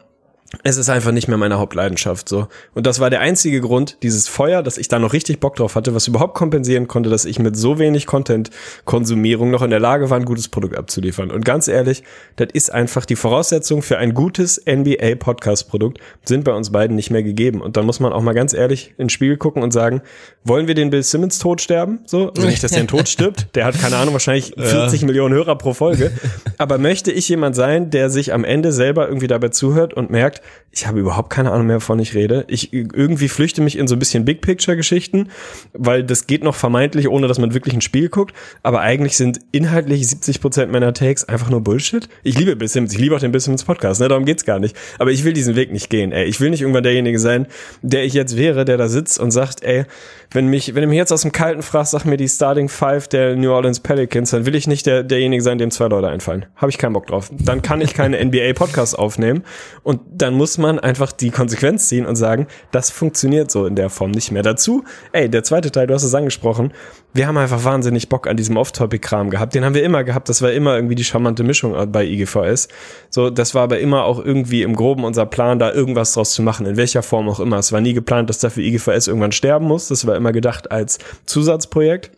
es 0.64 0.78
ist 0.78 0.90
einfach 0.90 1.12
nicht 1.12 1.28
mehr 1.28 1.38
meine 1.38 1.60
Hauptleidenschaft 1.60 2.30
so. 2.30 2.48
Und 2.74 2.86
das 2.86 3.00
war 3.00 3.10
der 3.10 3.22
einzige 3.22 3.62
Grund, 3.62 3.98
dieses 4.04 4.28
Feuer, 4.28 4.64
dass 4.64 4.78
ich 4.78 4.88
da 4.88 5.00
noch 5.00 5.14
richtig 5.14 5.40
Bock 5.40 5.56
drauf 5.56 5.76
hatte, 5.76 5.94
was 5.94 6.08
überhaupt 6.08 6.36
kompensieren 6.36 6.88
konnte, 6.88 7.10
dass 7.10 7.26
ich 7.26 7.40
mit 7.40 7.58
so 7.58 7.80
wenig 7.80 8.06
Content-Konsumierung 8.06 9.52
noch 9.52 9.62
in 9.62 9.70
der 9.70 9.80
Lage 9.80 10.10
war, 10.10 10.18
ein 10.18 10.26
gutes 10.26 10.48
Produkt 10.48 10.78
abzuliefern. 10.78 11.32
Und 11.32 11.46
ganz 11.46 11.68
ehrlich, 11.68 12.04
das 12.36 12.48
ist 12.54 12.72
einfach 12.72 13.06
die 13.06 13.16
Voraussetzung 13.16 13.82
für 13.82 13.98
ein 13.98 14.14
gutes 14.14 14.62
NBA-Podcast-Produkt, 14.66 16.00
sind 16.24 16.44
bei 16.44 16.54
uns 16.54 16.72
beiden 16.72 16.96
nicht 16.96 17.12
mehr 17.12 17.24
gegeben. 17.24 17.62
Und 17.62 17.78
dann 17.78 17.86
muss 17.86 18.00
man 18.00 18.14
auch 18.14 18.22
mal 18.22 18.34
ganz 18.34 18.54
ehrlich 18.54 18.94
ins 18.98 19.14
Spiel 19.14 19.38
gucken 19.38 19.64
und 19.64 19.72
sagen, 19.72 20.02
wollen 20.44 20.68
wir 20.68 20.76
den 20.76 20.90
Bill 20.90 21.04
Simmons 21.04 21.40
tot 21.40 21.62
sterben? 21.62 22.00
So, 22.06 22.30
also 22.30 22.48
nicht, 22.48 22.64
dass 22.64 22.72
der 22.72 22.88
tot 22.88 23.10
stirbt. 23.10 23.48
Der 23.56 23.66
hat 23.66 23.80
keine 23.80 23.98
Ahnung, 23.98 24.14
wahrscheinlich 24.14 24.54
40 24.58 25.02
ja. 25.02 25.08
Millionen 25.08 25.34
Hörer 25.34 25.58
pro 25.58 25.74
Folge. 25.74 26.12
Aber 26.58 26.78
möchte 26.78 27.12
ich 27.12 27.28
jemand 27.30 27.56
sein, 27.56 27.90
der 27.90 28.10
sich 28.10 28.34
am 28.34 28.44
Ende 28.44 28.72
selber 28.72 29.08
irgendwie 29.08 29.28
dabei 29.28 29.50
zuhört 29.50 29.94
und 29.94 30.10
merkt, 30.10 30.42
ich 30.78 30.86
habe 30.86 31.00
überhaupt 31.00 31.30
keine 31.30 31.52
Ahnung 31.52 31.68
mehr, 31.68 31.78
wovon 31.78 32.00
ich 32.00 32.16
rede. 32.16 32.44
Ich 32.50 32.74
irgendwie 32.74 33.30
flüchte 33.30 33.62
mich 33.62 33.78
in 33.78 33.88
so 33.88 33.96
ein 33.96 34.00
bisschen 34.00 34.26
Big 34.26 34.42
Picture 34.42 34.76
Geschichten, 34.76 35.30
weil 35.72 36.04
das 36.04 36.28
geht 36.28 36.44
noch 36.44 36.56
vermeintlich, 36.56 37.08
ohne 37.08 37.30
dass 37.30 37.40
man 37.40 37.54
wirklich 37.54 37.74
ein 37.74 37.82
Spiel 37.82 38.10
guckt. 38.10 38.36
Aber 38.62 38.82
eigentlich 38.82 39.16
sind 39.16 39.40
inhaltlich 39.54 40.06
70 40.06 40.42
Prozent 40.42 40.72
meiner 40.74 40.94
Takes 40.94 41.24
einfach 41.30 41.50
nur 41.50 41.62
Bullshit. 41.62 42.10
Ich 42.24 42.38
liebe 42.38 42.58
Bill 42.58 42.68
Simmons, 42.68 42.94
ich 42.94 43.00
liebe 43.00 43.16
auch 43.16 43.22
den 43.22 43.32
Bill 43.32 43.40
Simmons 43.40 43.64
Podcast, 43.64 44.02
ne? 44.02 44.10
darum 44.10 44.26
geht's 44.26 44.44
gar 44.44 44.60
nicht. 44.60 44.76
Aber 45.00 45.12
ich 45.12 45.24
will 45.24 45.32
diesen 45.32 45.56
Weg 45.56 45.72
nicht 45.72 45.90
gehen, 45.90 46.12
ey. 46.12 46.26
Ich 46.26 46.42
will 46.42 46.50
nicht 46.50 46.62
irgendwann 46.62 46.84
derjenige 46.84 47.20
sein, 47.20 47.48
der 47.82 48.04
ich 48.04 48.14
jetzt 48.14 48.36
wäre, 48.36 48.66
der 48.66 48.76
da 48.76 48.90
sitzt 48.90 49.18
und 49.18 49.32
sagt, 49.32 49.64
ey, 49.64 49.86
wenn 50.32 50.48
mich, 50.48 50.76
wenn 50.76 50.82
du 50.82 50.90
mich 50.90 50.98
jetzt 50.98 51.14
aus 51.14 51.22
dem 51.22 51.32
Kalten 51.32 51.62
fragst, 51.62 51.92
sag 51.92 52.04
mir 52.04 52.18
die 52.18 52.28
Starting 52.28 52.68
Five 52.68 53.08
der 53.08 53.38
New 53.38 53.52
Orleans 53.52 53.80
Pelicans, 53.80 54.32
dann 54.32 54.46
will 54.46 54.56
ich 54.56 54.68
nicht 54.68 54.86
der, 54.86 55.04
derjenige 55.04 55.42
sein, 55.42 55.58
dem 55.58 55.72
zwei 55.72 55.88
Leute 55.88 56.10
einfallen. 56.10 56.46
Habe 56.58 56.70
ich 56.70 56.78
keinen 56.78 56.92
Bock 56.92 57.08
drauf. 57.08 57.32
Dann 57.32 57.62
kann 57.62 57.80
ich 57.80 57.94
keine 57.94 58.24
NBA 58.24 58.52
Podcasts 58.54 58.94
aufnehmen 58.94 59.44
und 59.84 60.02
dann 60.26 60.34
muss 60.34 60.58
man 60.58 60.80
einfach 60.80 61.12
die 61.12 61.30
Konsequenz 61.30 61.88
ziehen 61.88 62.08
und 62.08 62.16
sagen, 62.16 62.48
das 62.72 62.90
funktioniert 62.90 63.52
so 63.52 63.68
in 63.68 63.76
der 63.76 63.92
Form 63.92 64.10
nicht 64.10 64.32
mehr. 64.32 64.42
Dazu, 64.42 64.84
ey, 65.12 65.30
der 65.30 65.44
zweite 65.44 65.72
Teil, 65.72 65.86
du 65.86 65.94
hast 65.94 66.04
es 66.04 66.16
angesprochen, 66.16 66.74
wir 67.14 67.28
haben 67.28 67.38
einfach 67.38 67.64
wahnsinnig 67.64 68.10
Bock 68.10 68.28
an 68.28 68.36
diesem 68.36 68.58
Off-Topic-Kram 68.58 69.30
gehabt. 69.30 69.54
Den 69.54 69.64
haben 69.64 69.76
wir 69.76 69.84
immer 69.84 70.04
gehabt. 70.04 70.28
Das 70.28 70.42
war 70.42 70.52
immer 70.52 70.76
irgendwie 70.76 70.96
die 70.96 71.04
charmante 71.04 71.44
Mischung 71.44 71.92
bei 71.92 72.04
IGVS. 72.06 72.68
So, 73.12 73.30
das 73.30 73.54
war 73.54 73.64
aber 73.64 73.80
immer 73.80 74.04
auch 74.04 74.18
irgendwie 74.18 74.64
im 74.64 74.76
Groben 74.76 75.04
unser 75.04 75.28
Plan, 75.28 75.60
da 75.60 75.72
irgendwas 75.72 76.14
draus 76.14 76.34
zu 76.34 76.42
machen, 76.42 76.66
in 76.66 76.76
welcher 76.76 77.04
Form 77.04 77.30
auch 77.30 77.40
immer. 77.40 77.60
Es 77.60 77.72
war 77.72 77.82
nie 77.82 77.94
geplant, 77.94 78.30
dass 78.30 78.40
dafür 78.40 78.64
IGVS 78.64 79.08
irgendwann 79.08 79.32
sterben 79.32 79.68
muss. 79.68 79.88
Das 79.90 80.08
war 80.08 80.16
immer 80.16 80.32
gedacht 80.32 80.72
als 80.72 80.98
Zusatzprojekt. 81.26 82.12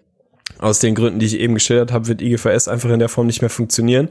Aus 0.59 0.79
den 0.79 0.95
Gründen, 0.95 1.19
die 1.19 1.25
ich 1.25 1.39
eben 1.39 1.53
geschildert 1.53 1.91
habe, 1.91 2.07
wird 2.07 2.21
IGVS 2.21 2.67
einfach 2.67 2.89
in 2.89 2.99
der 2.99 3.09
Form 3.09 3.27
nicht 3.27 3.41
mehr 3.41 3.49
funktionieren. 3.49 4.09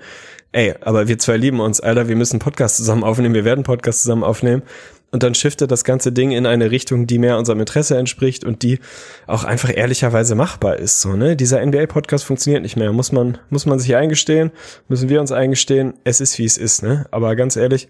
Ey, 0.53 0.75
aber 0.81 1.09
wir 1.09 1.19
zwei 1.19 1.37
lieben 1.37 1.61
uns, 1.61 1.81
Alter, 1.81 2.09
wir 2.09 2.17
müssen 2.17 2.39
Podcast 2.39 2.77
zusammen 2.77 3.05
aufnehmen, 3.05 3.35
wir 3.35 3.45
werden 3.45 3.65
Podcast 3.65 4.03
zusammen 4.03 4.25
aufnehmen 4.25 4.63
und 5.13 5.23
dann 5.23 5.35
shiftet 5.35 5.71
das 5.71 5.85
ganze 5.85 6.13
Ding 6.13 6.33
in 6.33 6.47
eine 6.47 6.71
Richtung, 6.71 7.07
die 7.07 7.19
mehr 7.19 7.39
unserem 7.39 7.61
Interesse 7.61 7.97
entspricht 7.97 8.45
und 8.45 8.63
die 8.63 8.81
auch 9.27 9.45
einfach 9.45 9.71
ehrlicherweise 9.75 10.35
machbar 10.35 10.77
ist. 10.77 11.01
So, 11.01 11.15
ne? 11.15 11.37
Dieser 11.37 11.65
NBA-Podcast 11.65 12.25
funktioniert 12.25 12.63
nicht 12.63 12.77
mehr. 12.77 12.93
Muss 12.93 13.13
man, 13.13 13.39
muss 13.49 13.67
man 13.67 13.79
sich 13.79 13.95
eingestehen, 13.95 14.51
müssen 14.89 15.09
wir 15.09 15.21
uns 15.21 15.33
eingestehen, 15.33 15.95
es 16.05 16.21
ist 16.21 16.39
wie 16.39 16.45
es 16.45 16.59
ist, 16.59 16.83
ne? 16.83 17.07
Aber 17.13 17.37
ganz 17.37 17.57
ehrlich, 17.57 17.89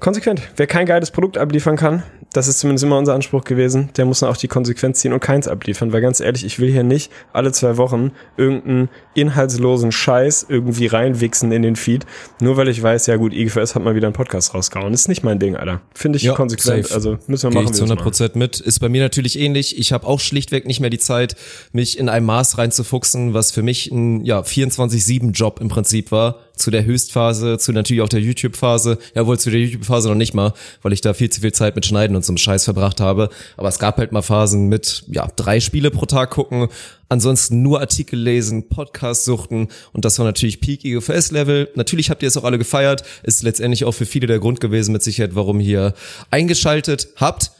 konsequent. 0.00 0.42
Wer 0.56 0.66
kein 0.66 0.86
geiles 0.86 1.10
Produkt 1.10 1.38
abliefern 1.38 1.76
kann, 1.76 2.02
das 2.32 2.48
ist 2.48 2.58
zumindest 2.58 2.84
immer 2.84 2.98
unser 2.98 3.14
Anspruch 3.14 3.44
gewesen, 3.44 3.90
der 3.96 4.04
muss 4.04 4.20
dann 4.20 4.28
auch 4.28 4.36
die 4.36 4.48
Konsequenz 4.48 5.00
ziehen 5.00 5.12
und 5.12 5.20
keins 5.20 5.48
abliefern. 5.48 5.92
Weil 5.92 6.02
ganz 6.02 6.20
ehrlich, 6.20 6.44
ich 6.44 6.58
will 6.58 6.70
hier 6.70 6.82
nicht 6.82 7.10
alle 7.32 7.52
zwei 7.52 7.76
Wochen 7.76 8.12
irgendeinen 8.36 8.90
inhaltslosen 9.14 9.92
Scheiß 9.92 10.46
irgendwie 10.48 10.86
reinwichsen 10.86 11.50
in 11.52 11.62
den 11.62 11.76
Feed, 11.76 12.04
nur 12.40 12.56
weil 12.56 12.68
ich 12.68 12.82
weiß, 12.82 13.06
ja 13.06 13.16
gut, 13.16 13.32
IGFS 13.32 13.74
hat 13.74 13.82
mal 13.82 13.94
wieder 13.94 14.08
einen 14.08 14.14
Podcast 14.14 14.54
rausgehauen. 14.54 14.92
Das 14.92 15.02
ist 15.02 15.08
nicht 15.08 15.22
mein 15.22 15.38
Ding, 15.38 15.56
Alter. 15.56 15.80
Finde 15.94 16.18
ich 16.18 16.24
ja, 16.24 16.34
konsequent. 16.48 16.86
Safe. 16.86 16.94
Also 16.94 17.18
müssen 17.26 17.44
wir 17.44 17.50
Geh 17.50 17.56
machen. 17.56 17.72
Ich 17.72 17.72
zu 17.72 17.84
100 17.84 18.02
Prozent 18.02 18.36
mit. 18.36 18.60
Ist 18.60 18.80
bei 18.80 18.88
mir 18.88 19.02
natürlich 19.02 19.38
ähnlich. 19.38 19.78
Ich 19.78 19.92
habe 19.92 20.06
auch 20.06 20.20
schlichtweg 20.20 20.66
nicht 20.66 20.80
mehr 20.80 20.90
die 20.90 20.98
Zeit, 20.98 21.36
mich 21.72 21.98
in 21.98 22.08
ein 22.08 22.24
Maß 22.24 22.58
reinzufuchsen, 22.58 23.34
was 23.34 23.52
für 23.52 23.62
mich 23.62 23.90
ein 23.90 24.24
ja 24.24 24.40
24/7 24.40 25.32
Job 25.32 25.60
im 25.60 25.68
Prinzip 25.68 26.10
war 26.10 26.47
zu 26.58 26.70
der 26.70 26.84
Höchstphase, 26.84 27.58
zu 27.58 27.72
natürlich 27.72 28.02
auch 28.02 28.08
der 28.08 28.20
YouTube-Phase, 28.20 28.98
ja 29.14 29.26
wohl 29.26 29.38
zu 29.38 29.50
der 29.50 29.60
YouTube-Phase 29.60 30.08
noch 30.08 30.14
nicht 30.14 30.34
mal, 30.34 30.52
weil 30.82 30.92
ich 30.92 31.00
da 31.00 31.14
viel 31.14 31.30
zu 31.30 31.40
viel 31.40 31.52
Zeit 31.52 31.74
mit 31.74 31.86
Schneiden 31.86 32.16
und 32.16 32.24
so 32.24 32.32
einem 32.32 32.38
Scheiß 32.38 32.64
verbracht 32.64 33.00
habe. 33.00 33.30
Aber 33.56 33.68
es 33.68 33.78
gab 33.78 33.98
halt 33.98 34.12
mal 34.12 34.22
Phasen 34.22 34.68
mit, 34.68 35.04
ja, 35.08 35.28
drei 35.36 35.60
Spiele 35.60 35.90
pro 35.90 36.06
Tag 36.06 36.30
gucken, 36.30 36.68
ansonsten 37.08 37.62
nur 37.62 37.80
Artikel 37.80 38.18
lesen, 38.18 38.68
Podcast 38.68 39.24
suchten 39.24 39.68
und 39.92 40.04
das 40.04 40.18
war 40.18 40.26
natürlich 40.26 40.60
Peak 40.60 40.84
EGFS-Level. 40.84 41.70
Natürlich 41.74 42.10
habt 42.10 42.22
ihr 42.22 42.28
es 42.28 42.36
auch 42.36 42.44
alle 42.44 42.58
gefeiert, 42.58 43.02
ist 43.22 43.42
letztendlich 43.42 43.84
auch 43.84 43.92
für 43.92 44.06
viele 44.06 44.26
der 44.26 44.38
Grund 44.38 44.60
gewesen 44.60 44.92
mit 44.92 45.02
Sicherheit, 45.02 45.34
warum 45.34 45.60
ihr 45.60 45.94
eingeschaltet 46.30 47.08
habt 47.16 47.52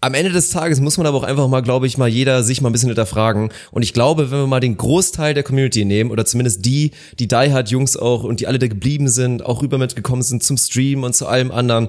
am 0.00 0.14
Ende 0.14 0.30
des 0.30 0.50
Tages 0.50 0.80
muss 0.80 0.96
man 0.96 1.06
aber 1.06 1.18
auch 1.18 1.24
einfach 1.24 1.48
mal, 1.48 1.60
glaube 1.60 1.86
ich, 1.86 1.98
mal 1.98 2.08
jeder 2.08 2.44
sich 2.44 2.60
mal 2.60 2.68
ein 2.68 2.72
bisschen 2.72 2.88
hinterfragen. 2.88 3.50
Und 3.72 3.82
ich 3.82 3.92
glaube, 3.92 4.30
wenn 4.30 4.38
wir 4.38 4.46
mal 4.46 4.60
den 4.60 4.76
Großteil 4.76 5.34
der 5.34 5.42
Community 5.42 5.84
nehmen, 5.84 6.10
oder 6.10 6.24
zumindest 6.24 6.64
die, 6.64 6.92
die 7.18 7.26
Die 7.26 7.34
Hard 7.34 7.70
Jungs 7.70 7.96
auch 7.96 8.22
und 8.22 8.40
die 8.40 8.46
alle 8.46 8.58
da 8.58 8.68
geblieben 8.68 9.08
sind, 9.08 9.44
auch 9.44 9.62
rüber 9.62 9.78
mitgekommen 9.78 10.22
sind 10.22 10.42
zum 10.42 10.56
Stream 10.56 11.02
und 11.02 11.14
zu 11.14 11.26
allem 11.26 11.50
anderen, 11.50 11.88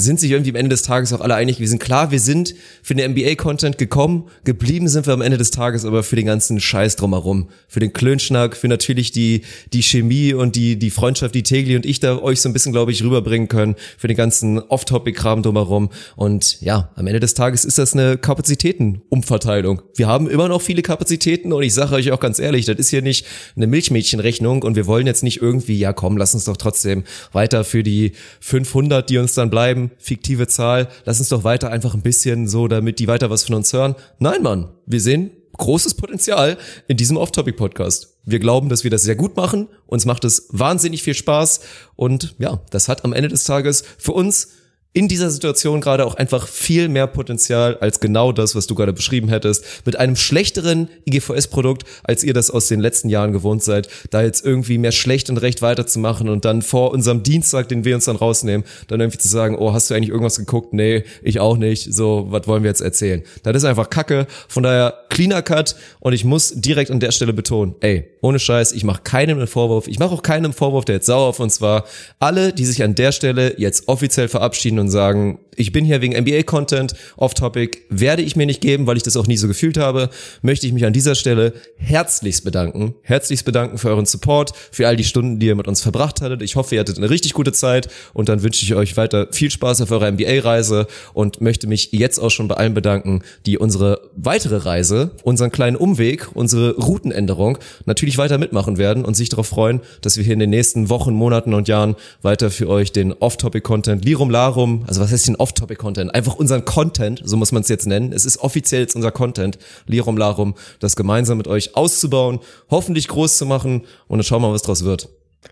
sind 0.00 0.20
sich 0.20 0.30
irgendwie 0.30 0.50
am 0.50 0.56
Ende 0.56 0.70
des 0.70 0.82
Tages 0.82 1.12
auch 1.12 1.20
alle 1.20 1.34
einig. 1.34 1.58
Wir 1.58 1.66
sind 1.66 1.80
klar, 1.80 2.12
wir 2.12 2.20
sind 2.20 2.54
für 2.82 2.94
den 2.94 3.10
NBA-Content 3.12 3.78
gekommen, 3.78 4.28
geblieben 4.44 4.86
sind 4.88 5.06
wir 5.06 5.12
am 5.12 5.20
Ende 5.20 5.38
des 5.38 5.50
Tages 5.50 5.84
aber 5.84 6.04
für 6.04 6.14
den 6.14 6.26
ganzen 6.26 6.60
Scheiß 6.60 6.94
drumherum. 6.94 7.48
Für 7.66 7.80
den 7.80 7.92
Klönschnack, 7.92 8.56
für 8.56 8.68
natürlich 8.68 9.10
die, 9.10 9.42
die 9.72 9.82
Chemie 9.82 10.34
und 10.34 10.54
die, 10.54 10.78
die 10.78 10.90
Freundschaft, 10.90 11.34
die 11.34 11.42
Tegli 11.42 11.74
und 11.74 11.84
ich 11.84 11.98
da 11.98 12.16
euch 12.18 12.40
so 12.40 12.48
ein 12.48 12.52
bisschen, 12.52 12.70
glaube 12.70 12.92
ich, 12.92 13.02
rüberbringen 13.02 13.48
können, 13.48 13.74
für 13.96 14.06
den 14.06 14.16
ganzen 14.16 14.60
Off-Topic-Kram 14.60 15.42
drumherum. 15.42 15.90
Und 16.14 16.60
ja, 16.60 16.90
am 16.94 17.08
Ende 17.08 17.18
des 17.18 17.34
Tages 17.34 17.64
ist 17.64 17.78
das 17.78 17.94
eine 17.94 18.18
Kapazitätenumverteilung. 18.18 19.82
Wir 19.96 20.06
haben 20.06 20.30
immer 20.30 20.46
noch 20.46 20.62
viele 20.62 20.82
Kapazitäten 20.82 21.52
und 21.52 21.64
ich 21.64 21.74
sage 21.74 21.96
euch 21.96 22.12
auch 22.12 22.20
ganz 22.20 22.38
ehrlich, 22.38 22.66
das 22.66 22.76
ist 22.76 22.90
hier 22.90 23.02
nicht 23.02 23.26
eine 23.56 23.66
Milchmädchenrechnung 23.66 24.62
und 24.62 24.76
wir 24.76 24.86
wollen 24.86 25.08
jetzt 25.08 25.24
nicht 25.24 25.42
irgendwie, 25.42 25.78
ja 25.78 25.92
komm, 25.92 26.16
lass 26.16 26.34
uns 26.34 26.44
doch 26.44 26.56
trotzdem 26.56 27.02
weiter 27.32 27.64
für 27.64 27.82
die 27.82 28.12
500, 28.40 29.10
die 29.10 29.18
uns 29.18 29.34
dann 29.34 29.50
bleiben, 29.50 29.87
fiktive 29.98 30.46
Zahl, 30.48 30.88
lass 31.04 31.18
uns 31.18 31.28
doch 31.28 31.44
weiter 31.44 31.70
einfach 31.70 31.94
ein 31.94 32.02
bisschen 32.02 32.48
so, 32.48 32.68
damit 32.68 32.98
die 32.98 33.08
weiter 33.08 33.30
was 33.30 33.44
von 33.44 33.54
uns 33.54 33.72
hören. 33.72 33.94
Nein, 34.18 34.42
Mann, 34.42 34.68
wir 34.86 35.00
sehen 35.00 35.30
großes 35.56 35.94
Potenzial 35.94 36.56
in 36.86 36.96
diesem 36.96 37.16
Off-Topic-Podcast. 37.16 38.16
Wir 38.24 38.38
glauben, 38.38 38.68
dass 38.68 38.84
wir 38.84 38.90
das 38.90 39.02
sehr 39.02 39.16
gut 39.16 39.36
machen. 39.36 39.68
Uns 39.86 40.06
macht 40.06 40.24
es 40.24 40.48
wahnsinnig 40.50 41.02
viel 41.02 41.14
Spaß. 41.14 41.60
Und 41.96 42.36
ja, 42.38 42.60
das 42.70 42.88
hat 42.88 43.04
am 43.04 43.12
Ende 43.12 43.28
des 43.28 43.44
Tages 43.44 43.84
für 43.98 44.12
uns 44.12 44.48
in 44.98 45.06
dieser 45.06 45.30
Situation 45.30 45.80
gerade 45.80 46.04
auch 46.04 46.16
einfach 46.16 46.48
viel 46.48 46.88
mehr 46.88 47.06
Potenzial 47.06 47.76
als 47.76 48.00
genau 48.00 48.32
das, 48.32 48.56
was 48.56 48.66
du 48.66 48.74
gerade 48.74 48.92
beschrieben 48.92 49.28
hättest, 49.28 49.64
mit 49.86 49.94
einem 49.94 50.16
schlechteren 50.16 50.88
IGVS-Produkt, 51.08 51.84
als 52.02 52.24
ihr 52.24 52.34
das 52.34 52.50
aus 52.50 52.66
den 52.66 52.80
letzten 52.80 53.08
Jahren 53.08 53.30
gewohnt 53.30 53.62
seid, 53.62 53.88
da 54.10 54.22
jetzt 54.22 54.44
irgendwie 54.44 54.76
mehr 54.76 54.90
schlecht 54.90 55.30
und 55.30 55.36
recht 55.36 55.62
weiterzumachen 55.62 56.28
und 56.28 56.44
dann 56.44 56.62
vor 56.62 56.90
unserem 56.90 57.22
Dienstag, 57.22 57.68
den 57.68 57.84
wir 57.84 57.94
uns 57.94 58.06
dann 58.06 58.16
rausnehmen, 58.16 58.66
dann 58.88 58.98
irgendwie 58.98 59.18
zu 59.18 59.28
sagen, 59.28 59.56
oh, 59.56 59.72
hast 59.72 59.88
du 59.88 59.94
eigentlich 59.94 60.08
irgendwas 60.08 60.36
geguckt? 60.36 60.72
Nee, 60.72 61.04
ich 61.22 61.38
auch 61.38 61.58
nicht. 61.58 61.94
So, 61.94 62.26
was 62.30 62.48
wollen 62.48 62.64
wir 62.64 62.70
jetzt 62.70 62.80
erzählen? 62.80 63.22
Das 63.44 63.54
ist 63.54 63.64
einfach 63.64 63.90
Kacke. 63.90 64.26
Von 64.48 64.64
daher 64.64 65.04
cleaner 65.10 65.42
Cut 65.42 65.76
und 66.00 66.12
ich 66.12 66.24
muss 66.24 66.52
direkt 66.56 66.90
an 66.90 66.98
der 66.98 67.12
Stelle 67.12 67.32
betonen, 67.32 67.76
ey, 67.82 68.08
ohne 68.20 68.40
Scheiß, 68.40 68.72
ich 68.72 68.82
mache 68.82 69.02
keinem 69.04 69.38
einen 69.38 69.46
Vorwurf. 69.46 69.86
Ich 69.86 70.00
mache 70.00 70.10
auch 70.10 70.22
keinem 70.22 70.52
Vorwurf, 70.52 70.84
der 70.86 70.96
jetzt 70.96 71.06
sauer 71.06 71.28
auf 71.28 71.38
uns 71.38 71.60
war. 71.60 71.84
Alle, 72.18 72.52
die 72.52 72.64
sich 72.64 72.82
an 72.82 72.96
der 72.96 73.12
Stelle 73.12 73.54
jetzt 73.58 73.86
offiziell 73.86 74.26
verabschieden 74.26 74.80
und 74.80 74.87
sagen, 74.90 75.38
ich 75.58 75.72
bin 75.72 75.84
hier 75.84 76.00
wegen 76.00 76.16
NBA-Content, 76.16 76.94
off-topic, 77.16 77.78
werde 77.90 78.22
ich 78.22 78.36
mir 78.36 78.46
nicht 78.46 78.60
geben, 78.60 78.86
weil 78.86 78.96
ich 78.96 79.02
das 79.02 79.16
auch 79.16 79.26
nie 79.26 79.36
so 79.36 79.48
gefühlt 79.48 79.76
habe, 79.76 80.08
möchte 80.40 80.66
ich 80.66 80.72
mich 80.72 80.86
an 80.86 80.92
dieser 80.92 81.16
Stelle 81.16 81.52
herzlichst 81.76 82.44
bedanken. 82.44 82.94
Herzlichst 83.02 83.44
bedanken 83.44 83.76
für 83.78 83.88
euren 83.88 84.06
Support, 84.06 84.52
für 84.70 84.86
all 84.86 84.96
die 84.96 85.04
Stunden, 85.04 85.40
die 85.40 85.46
ihr 85.46 85.56
mit 85.56 85.66
uns 85.66 85.82
verbracht 85.82 86.20
hattet. 86.20 86.42
Ich 86.42 86.54
hoffe, 86.54 86.76
ihr 86.76 86.80
hattet 86.80 86.98
eine 86.98 87.10
richtig 87.10 87.32
gute 87.32 87.52
Zeit 87.52 87.88
und 88.14 88.28
dann 88.28 88.44
wünsche 88.44 88.64
ich 88.64 88.74
euch 88.76 88.96
weiter 88.96 89.26
viel 89.32 89.50
Spaß 89.50 89.80
auf 89.80 89.90
eurer 89.90 90.10
NBA-Reise 90.12 90.86
und 91.12 91.40
möchte 91.40 91.66
mich 91.66 91.90
jetzt 91.90 92.20
auch 92.20 92.30
schon 92.30 92.46
bei 92.46 92.54
allen 92.54 92.74
bedanken, 92.74 93.22
die 93.44 93.58
unsere 93.58 94.00
weitere 94.14 94.58
Reise, 94.58 95.10
unseren 95.24 95.50
kleinen 95.50 95.76
Umweg, 95.76 96.28
unsere 96.34 96.76
Routenänderung 96.76 97.58
natürlich 97.84 98.16
weiter 98.16 98.38
mitmachen 98.38 98.78
werden 98.78 99.04
und 99.04 99.14
sich 99.14 99.28
darauf 99.28 99.48
freuen, 99.48 99.80
dass 100.02 100.16
wir 100.16 100.22
hier 100.22 100.34
in 100.34 100.38
den 100.38 100.50
nächsten 100.50 100.88
Wochen, 100.88 101.14
Monaten 101.14 101.52
und 101.52 101.66
Jahren 101.66 101.96
weiter 102.22 102.52
für 102.52 102.68
euch 102.68 102.92
den 102.92 103.12
Off-Topic-Content 103.12 104.04
Lirum 104.04 104.30
Larum, 104.30 104.67
also 104.86 105.00
was 105.00 105.10
heißt 105.10 105.28
den 105.28 105.36
Off-Topic-Content? 105.36 106.14
Einfach 106.14 106.34
unseren 106.36 106.64
Content, 106.64 107.22
so 107.24 107.36
muss 107.36 107.52
man 107.52 107.62
es 107.62 107.68
jetzt 107.68 107.86
nennen. 107.86 108.12
Es 108.12 108.24
ist 108.24 108.38
offiziell 108.38 108.82
jetzt 108.82 108.96
unser 108.96 109.10
Content, 109.10 109.58
Lirum 109.86 110.16
Larum, 110.16 110.54
das 110.80 110.96
gemeinsam 110.96 111.38
mit 111.38 111.48
euch 111.48 111.76
auszubauen, 111.76 112.40
hoffentlich 112.70 113.08
groß 113.08 113.38
zu 113.38 113.46
machen 113.46 113.84
und 114.08 114.18
dann 114.18 114.24
schauen 114.24 114.42
wir 114.42 114.48
mal, 114.48 114.54
was 114.54 114.62
draus 114.62 114.84
wird. 114.84 115.08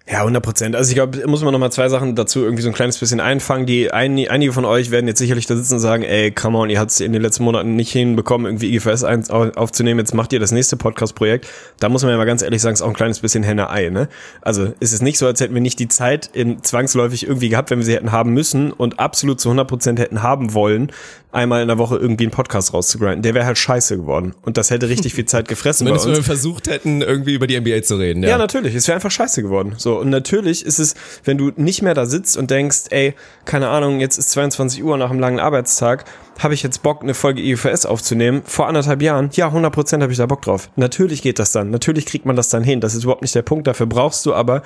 Ja, 0.09 0.21
100 0.21 0.41
Prozent. 0.41 0.77
Also 0.77 0.91
ich 0.91 0.95
glaube, 0.95 1.27
muss 1.27 1.43
man 1.43 1.53
noch 1.53 1.59
mal 1.59 1.73
zwei 1.73 1.89
Sachen 1.89 2.15
dazu 2.15 2.43
irgendwie 2.43 2.63
so 2.63 2.69
ein 2.69 2.75
kleines 2.75 2.99
bisschen 2.99 3.19
einfangen. 3.19 3.67
Die 3.67 3.91
ein, 3.91 4.17
einige 4.29 4.53
von 4.53 4.65
euch 4.65 4.93
werden 4.93 5.09
jetzt 5.09 5.19
sicherlich 5.19 5.47
da 5.47 5.57
sitzen 5.57 5.75
und 5.75 5.81
sagen, 5.81 6.05
ey, 6.05 6.31
come 6.31 6.59
on, 6.59 6.71
ihr 6.71 6.79
habt 6.79 6.93
es 6.93 7.01
in 7.01 7.13
den 7.13 7.23
letzten 7.23 7.43
Monaten 7.43 7.75
nicht 7.75 7.91
hinbekommen, 7.91 8.47
irgendwie 8.47 8.73
IGFS 8.73 9.03
1 9.03 9.31
aufzunehmen. 9.31 9.99
Jetzt 9.99 10.15
macht 10.15 10.33
ihr 10.33 10.39
das 10.39 10.53
nächste 10.53 10.77
Podcast-Projekt. 10.77 11.49
Da 11.81 11.89
muss 11.89 12.03
man 12.03 12.13
ja 12.13 12.19
mal 12.19 12.25
ganz 12.25 12.43
ehrlich 12.43 12.63
sagen, 12.63 12.75
ist 12.75 12.83
auch 12.83 12.89
ein 12.89 12.95
kleines 12.95 13.19
bisschen 13.19 13.43
Henne-Ei. 13.43 13.91
Ne? 13.91 14.09
Also 14.43 14.73
ist 14.79 14.93
es 14.93 15.03
nicht 15.03 15.19
so, 15.19 15.27
als 15.27 15.41
hätten 15.41 15.55
wir 15.55 15.61
nicht 15.61 15.81
die 15.81 15.89
Zeit 15.89 16.31
in, 16.33 16.63
zwangsläufig 16.63 17.27
irgendwie 17.27 17.49
gehabt, 17.49 17.71
wenn 17.71 17.79
wir 17.79 17.85
sie 17.85 17.95
hätten 17.95 18.13
haben 18.13 18.33
müssen 18.33 18.73
und 18.73 19.01
absolut 19.01 19.41
zu 19.41 19.49
100 19.49 19.67
Prozent 19.67 19.99
hätten 19.99 20.23
haben 20.23 20.55
wollen, 20.55 20.93
einmal 21.37 21.63
in 21.63 21.69
der 21.69 21.79
Woche 21.79 21.97
irgendwie 21.97 22.25
einen 22.25 22.31
Podcast 22.31 22.73
rauszugrinden. 22.73 23.23
Der 23.23 23.35
wäre 23.35 23.45
halt 23.45 23.59
scheiße 23.59 23.97
geworden. 23.97 24.35
Und 24.43 24.57
das 24.57 24.71
hätte 24.71 24.89
richtig 24.89 25.15
viel 25.15 25.27
Zeit 25.27 25.49
gefressen 25.49 25.87
Zumindest, 25.87 26.07
wenn 26.07 26.17
wir 26.17 26.23
versucht 26.23 26.69
hätten, 26.69 27.03
irgendwie 27.03 27.35
über 27.35 27.47
die 27.47 27.61
NBA 27.61 27.83
zu 27.83 27.97
reden. 27.97 28.23
Ja, 28.23 28.31
ja 28.31 28.39
natürlich. 28.39 28.75
Es 28.75 28.89
wäre 28.89 28.97
einfach 28.97 29.11
scheiße 29.11 29.43
geworden. 29.43 29.75
So, 29.87 30.01
und 30.01 30.11
natürlich 30.11 30.67
ist 30.67 30.81
es, 30.81 30.97
wenn 31.23 31.39
du 31.39 31.53
nicht 31.55 31.81
mehr 31.81 31.95
da 31.95 32.07
sitzt 32.07 32.37
und 32.37 32.51
denkst, 32.51 32.87
ey, 32.91 33.15
keine 33.45 33.69
Ahnung, 33.69 34.01
jetzt 34.01 34.19
ist 34.19 34.33
22 34.33 34.83
Uhr 34.83 34.99
nach 34.99 35.11
einem 35.11 35.21
langen 35.21 35.39
Arbeitstag, 35.39 36.07
habe 36.41 36.55
ich 36.55 36.65
jetzt 36.65 36.83
Bock, 36.83 37.03
eine 37.03 37.15
Folge 37.15 37.41
EUFS 37.41 37.87
aufzunehmen? 37.87 38.43
Vor 38.45 38.67
anderthalb 38.67 39.01
Jahren? 39.01 39.31
Ja, 39.35 39.47
100% 39.47 40.03
habe 40.03 40.11
ich 40.11 40.19
da 40.19 40.27
Bock 40.27 40.43
drauf. 40.43 40.71
Natürlich 40.75 41.23
geht 41.23 41.39
das 41.39 41.53
dann. 41.53 41.71
Natürlich 41.71 42.05
kriegt 42.05 42.27
man 42.27 42.35
das 42.35 42.49
dann 42.49 42.65
hin. 42.65 42.81
Das 42.81 42.97
ist 42.97 43.05
überhaupt 43.05 43.23
nicht 43.23 43.37
der 43.37 43.43
Punkt. 43.43 43.69
Dafür 43.69 43.87
brauchst 43.87 44.27
du 44.27 44.35
aber 44.35 44.63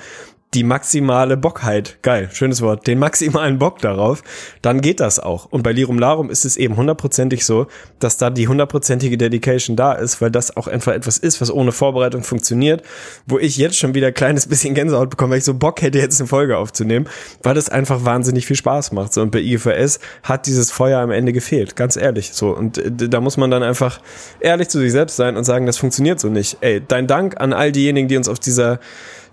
die 0.53 0.65
maximale 0.65 1.37
Bockheit, 1.37 1.97
geil, 2.01 2.29
schönes 2.33 2.61
Wort, 2.61 2.85
den 2.85 2.99
maximalen 2.99 3.57
Bock 3.57 3.79
darauf, 3.79 4.21
dann 4.61 4.81
geht 4.81 4.99
das 4.99 5.17
auch. 5.17 5.45
Und 5.45 5.63
bei 5.63 5.71
Lirum 5.71 5.97
Larum 5.97 6.29
ist 6.29 6.43
es 6.43 6.57
eben 6.57 6.75
hundertprozentig 6.75 7.45
so, 7.45 7.67
dass 7.99 8.17
da 8.17 8.29
die 8.29 8.49
hundertprozentige 8.49 9.17
Dedication 9.17 9.77
da 9.77 9.93
ist, 9.93 10.19
weil 10.19 10.29
das 10.29 10.57
auch 10.57 10.67
einfach 10.67 10.91
etwas 10.91 11.17
ist, 11.17 11.39
was 11.39 11.53
ohne 11.53 11.71
Vorbereitung 11.71 12.23
funktioniert, 12.23 12.83
wo 13.25 13.39
ich 13.39 13.55
jetzt 13.55 13.77
schon 13.77 13.95
wieder 13.95 14.07
ein 14.07 14.13
kleines 14.13 14.45
bisschen 14.45 14.75
Gänsehaut 14.75 15.09
bekomme, 15.09 15.31
weil 15.31 15.37
ich 15.37 15.45
so 15.45 15.53
Bock 15.53 15.81
hätte, 15.81 15.99
jetzt 15.99 16.19
eine 16.19 16.27
Folge 16.27 16.57
aufzunehmen, 16.57 17.07
weil 17.43 17.55
das 17.55 17.69
einfach 17.69 18.03
wahnsinnig 18.03 18.45
viel 18.45 18.57
Spaß 18.57 18.91
macht. 18.91 19.13
So, 19.13 19.21
und 19.21 19.31
bei 19.31 19.39
IFRS 19.39 20.01
hat 20.23 20.47
dieses 20.47 20.69
Feuer 20.69 20.99
am 20.99 21.11
Ende 21.11 21.31
gefehlt, 21.31 21.77
ganz 21.77 21.95
ehrlich. 21.95 22.31
So, 22.33 22.49
und 22.49 22.77
äh, 22.77 22.91
da 22.91 23.21
muss 23.21 23.37
man 23.37 23.51
dann 23.51 23.63
einfach 23.63 24.01
ehrlich 24.41 24.67
zu 24.67 24.79
sich 24.79 24.91
selbst 24.91 25.15
sein 25.15 25.37
und 25.37 25.45
sagen, 25.45 25.65
das 25.65 25.77
funktioniert 25.77 26.19
so 26.19 26.27
nicht. 26.27 26.57
Ey, 26.59 26.81
dein 26.85 27.07
Dank 27.07 27.39
an 27.39 27.53
all 27.53 27.71
diejenigen, 27.71 28.09
die 28.09 28.17
uns 28.17 28.27
auf 28.27 28.39
dieser 28.39 28.81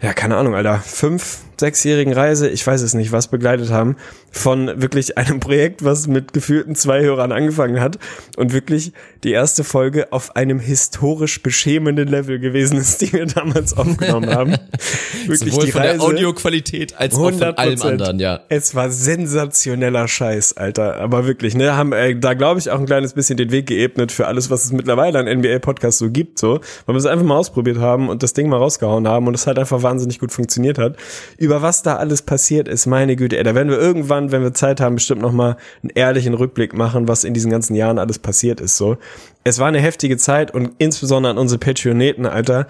ja, 0.01 0.13
keine 0.13 0.37
Ahnung, 0.37 0.55
Alter, 0.55 0.79
fünf, 0.79 1.39
sechsjährigen 1.59 2.13
Reise, 2.13 2.49
ich 2.49 2.67
weiß 2.67 2.83
es 2.83 2.95
nicht, 2.95 3.13
was 3.13 3.29
begleitet 3.29 3.71
haben, 3.71 3.97
von 4.31 4.81
wirklich 4.81 5.19
einem 5.19 5.41
Projekt, 5.41 5.85
was 5.85 6.07
mit 6.07 6.33
gefühlten 6.33 6.75
zwei 6.75 7.03
Hörern 7.03 7.33
angefangen 7.33 7.81
hat 7.81 7.99
und 8.37 8.53
wirklich 8.53 8.93
die 9.25 9.33
erste 9.33 9.65
Folge 9.65 10.13
auf 10.13 10.37
einem 10.37 10.61
historisch 10.61 11.43
beschämenden 11.43 12.09
Level 12.09 12.39
gewesen 12.39 12.79
ist, 12.79 13.01
die 13.01 13.13
wir 13.13 13.27
damals 13.27 13.77
aufgenommen 13.77 14.31
haben. 14.31 14.53
wirklich 15.27 15.53
Sowohl 15.53 15.67
die 15.67 15.73
von 15.73 15.83
Reise, 15.83 15.99
der 15.99 16.07
Audioqualität 16.07 16.99
als 16.99 17.15
auch 17.15 17.31
von 17.33 17.43
allem 17.43 17.83
anderen, 17.83 18.19
ja. 18.21 18.41
Es 18.49 18.75
war 18.75 18.91
sensationeller 18.91 20.07
Scheiß, 20.09 20.57
Alter, 20.57 20.97
aber 20.97 21.27
wirklich, 21.27 21.55
ne, 21.55 21.77
haben 21.77 21.93
äh, 21.93 22.19
da 22.19 22.35
glaube 22.35 22.61
ich 22.61 22.71
auch 22.71 22.79
ein 22.79 22.87
kleines 22.87 23.15
bisschen 23.15 23.37
den 23.37 23.51
Weg 23.51 23.67
geebnet 23.67 24.13
für 24.13 24.27
alles, 24.27 24.51
was 24.51 24.65
es 24.65 24.73
mittlerweile 24.73 25.19
an 25.19 25.27
NBA 25.27 25.59
Podcasts 25.59 25.99
so 25.99 26.11
gibt, 26.11 26.39
so, 26.39 26.61
weil 26.87 26.95
wir 26.95 26.99
es 26.99 27.07
einfach 27.07 27.25
mal 27.25 27.37
ausprobiert 27.37 27.79
haben 27.79 28.09
und 28.09 28.23
das 28.23 28.33
Ding 28.33 28.49
mal 28.49 28.59
rausgehauen 28.59 29.09
haben 29.09 29.27
und 29.27 29.35
es 29.35 29.47
halt 29.47 29.59
einfach 29.59 29.83
wahnsinnig 29.83 30.19
gut 30.19 30.33
funktioniert 30.33 30.79
hat. 30.79 30.97
Über 31.39 31.63
was 31.63 31.83
da 31.83 31.97
alles 31.97 32.23
passiert 32.23 32.69
ist, 32.69 32.87
meine 32.87 33.17
Güte, 33.17 33.37
ey, 33.37 33.45
da 33.45 33.55
werden 33.55 33.71
wir 33.71 33.79
irgendwann, 33.79 34.28
wenn 34.33 34.43
wir 34.43 34.55
Zeit 34.55 34.81
haben, 34.81 34.97
bestimmt 34.97 35.23
nochmal 35.23 35.57
einen 35.83 35.91
ehrlichen 35.95 36.35
Rückblick 36.35 36.75
machen, 36.75 37.09
was 37.09 37.25
in 37.25 37.35
diesen 37.35 37.51
ganzen 37.51 37.75
Jahren 37.75 37.99
alles 37.99 38.19
passiert 38.19 38.61
ist, 38.61 38.77
so. 38.77 38.97
Es 39.45 39.59
war 39.59 39.69
eine 39.69 39.81
heftige 39.81 40.17
Zeit 40.17 40.53
und 40.53 40.73
insbesondere 40.79 41.33
an 41.33 41.39
unsere 41.39 41.59
Patreoneten, 41.59 42.27
Alter, 42.27 42.67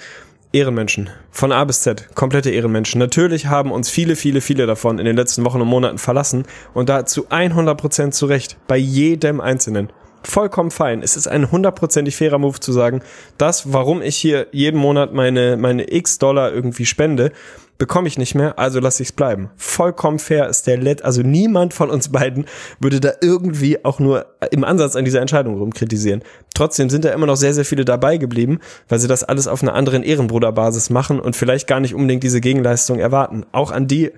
Ehrenmenschen. 0.52 1.10
Von 1.30 1.52
A 1.52 1.62
bis 1.64 1.82
Z. 1.82 2.14
Komplette 2.14 2.50
Ehrenmenschen. 2.50 2.98
Natürlich 2.98 3.46
haben 3.46 3.70
uns 3.70 3.90
viele, 3.90 4.16
viele, 4.16 4.40
viele 4.40 4.66
davon 4.66 4.98
in 4.98 5.04
den 5.04 5.16
letzten 5.16 5.44
Wochen 5.44 5.60
und 5.60 5.68
Monaten 5.68 5.98
verlassen 5.98 6.44
und 6.72 6.88
da 6.88 7.04
zu 7.04 7.26
100 7.28 7.78
Prozent 7.78 8.14
zurecht. 8.14 8.56
Bei 8.66 8.76
jedem 8.76 9.40
Einzelnen. 9.40 9.90
Vollkommen 10.22 10.70
fein. 10.70 11.02
Es 11.02 11.16
ist 11.16 11.28
ein 11.28 11.50
hundertprozentig 11.50 12.16
fairer 12.16 12.38
Move 12.38 12.60
zu 12.60 12.72
sagen, 12.72 13.02
das, 13.38 13.72
warum 13.72 14.02
ich 14.02 14.16
hier 14.16 14.46
jeden 14.52 14.78
Monat 14.78 15.14
meine, 15.14 15.56
meine 15.56 15.92
x 15.92 16.18
Dollar 16.18 16.52
irgendwie 16.52 16.86
spende, 16.86 17.32
bekomme 17.78 18.08
ich 18.08 18.18
nicht 18.18 18.34
mehr, 18.34 18.58
also 18.58 18.80
lasse 18.80 19.02
ich 19.02 19.10
es 19.10 19.12
bleiben. 19.12 19.50
Vollkommen 19.56 20.18
fair 20.18 20.48
ist 20.48 20.66
der 20.66 20.76
Let, 20.76 21.02
also 21.04 21.22
niemand 21.22 21.72
von 21.72 21.90
uns 21.90 22.10
beiden 22.10 22.46
würde 22.80 23.00
da 23.00 23.12
irgendwie 23.20 23.84
auch 23.84 24.00
nur 24.00 24.26
im 24.50 24.64
Ansatz 24.64 24.96
an 24.96 25.04
dieser 25.04 25.20
Entscheidung 25.20 25.56
rumkritisieren. 25.56 26.22
Trotzdem 26.54 26.90
sind 26.90 27.04
da 27.04 27.10
immer 27.10 27.26
noch 27.26 27.36
sehr, 27.36 27.54
sehr 27.54 27.64
viele 27.64 27.84
dabei 27.84 28.16
geblieben, 28.16 28.58
weil 28.88 28.98
sie 28.98 29.08
das 29.08 29.22
alles 29.22 29.46
auf 29.46 29.62
einer 29.62 29.74
anderen 29.74 30.02
Ehrenbruderbasis 30.02 30.90
machen 30.90 31.20
und 31.20 31.36
vielleicht 31.36 31.68
gar 31.68 31.78
nicht 31.78 31.94
unbedingt 31.94 32.24
diese 32.24 32.40
Gegenleistung 32.40 32.98
erwarten. 32.98 33.46
Auch 33.52 33.70
an 33.70 33.86
die, 33.86 34.10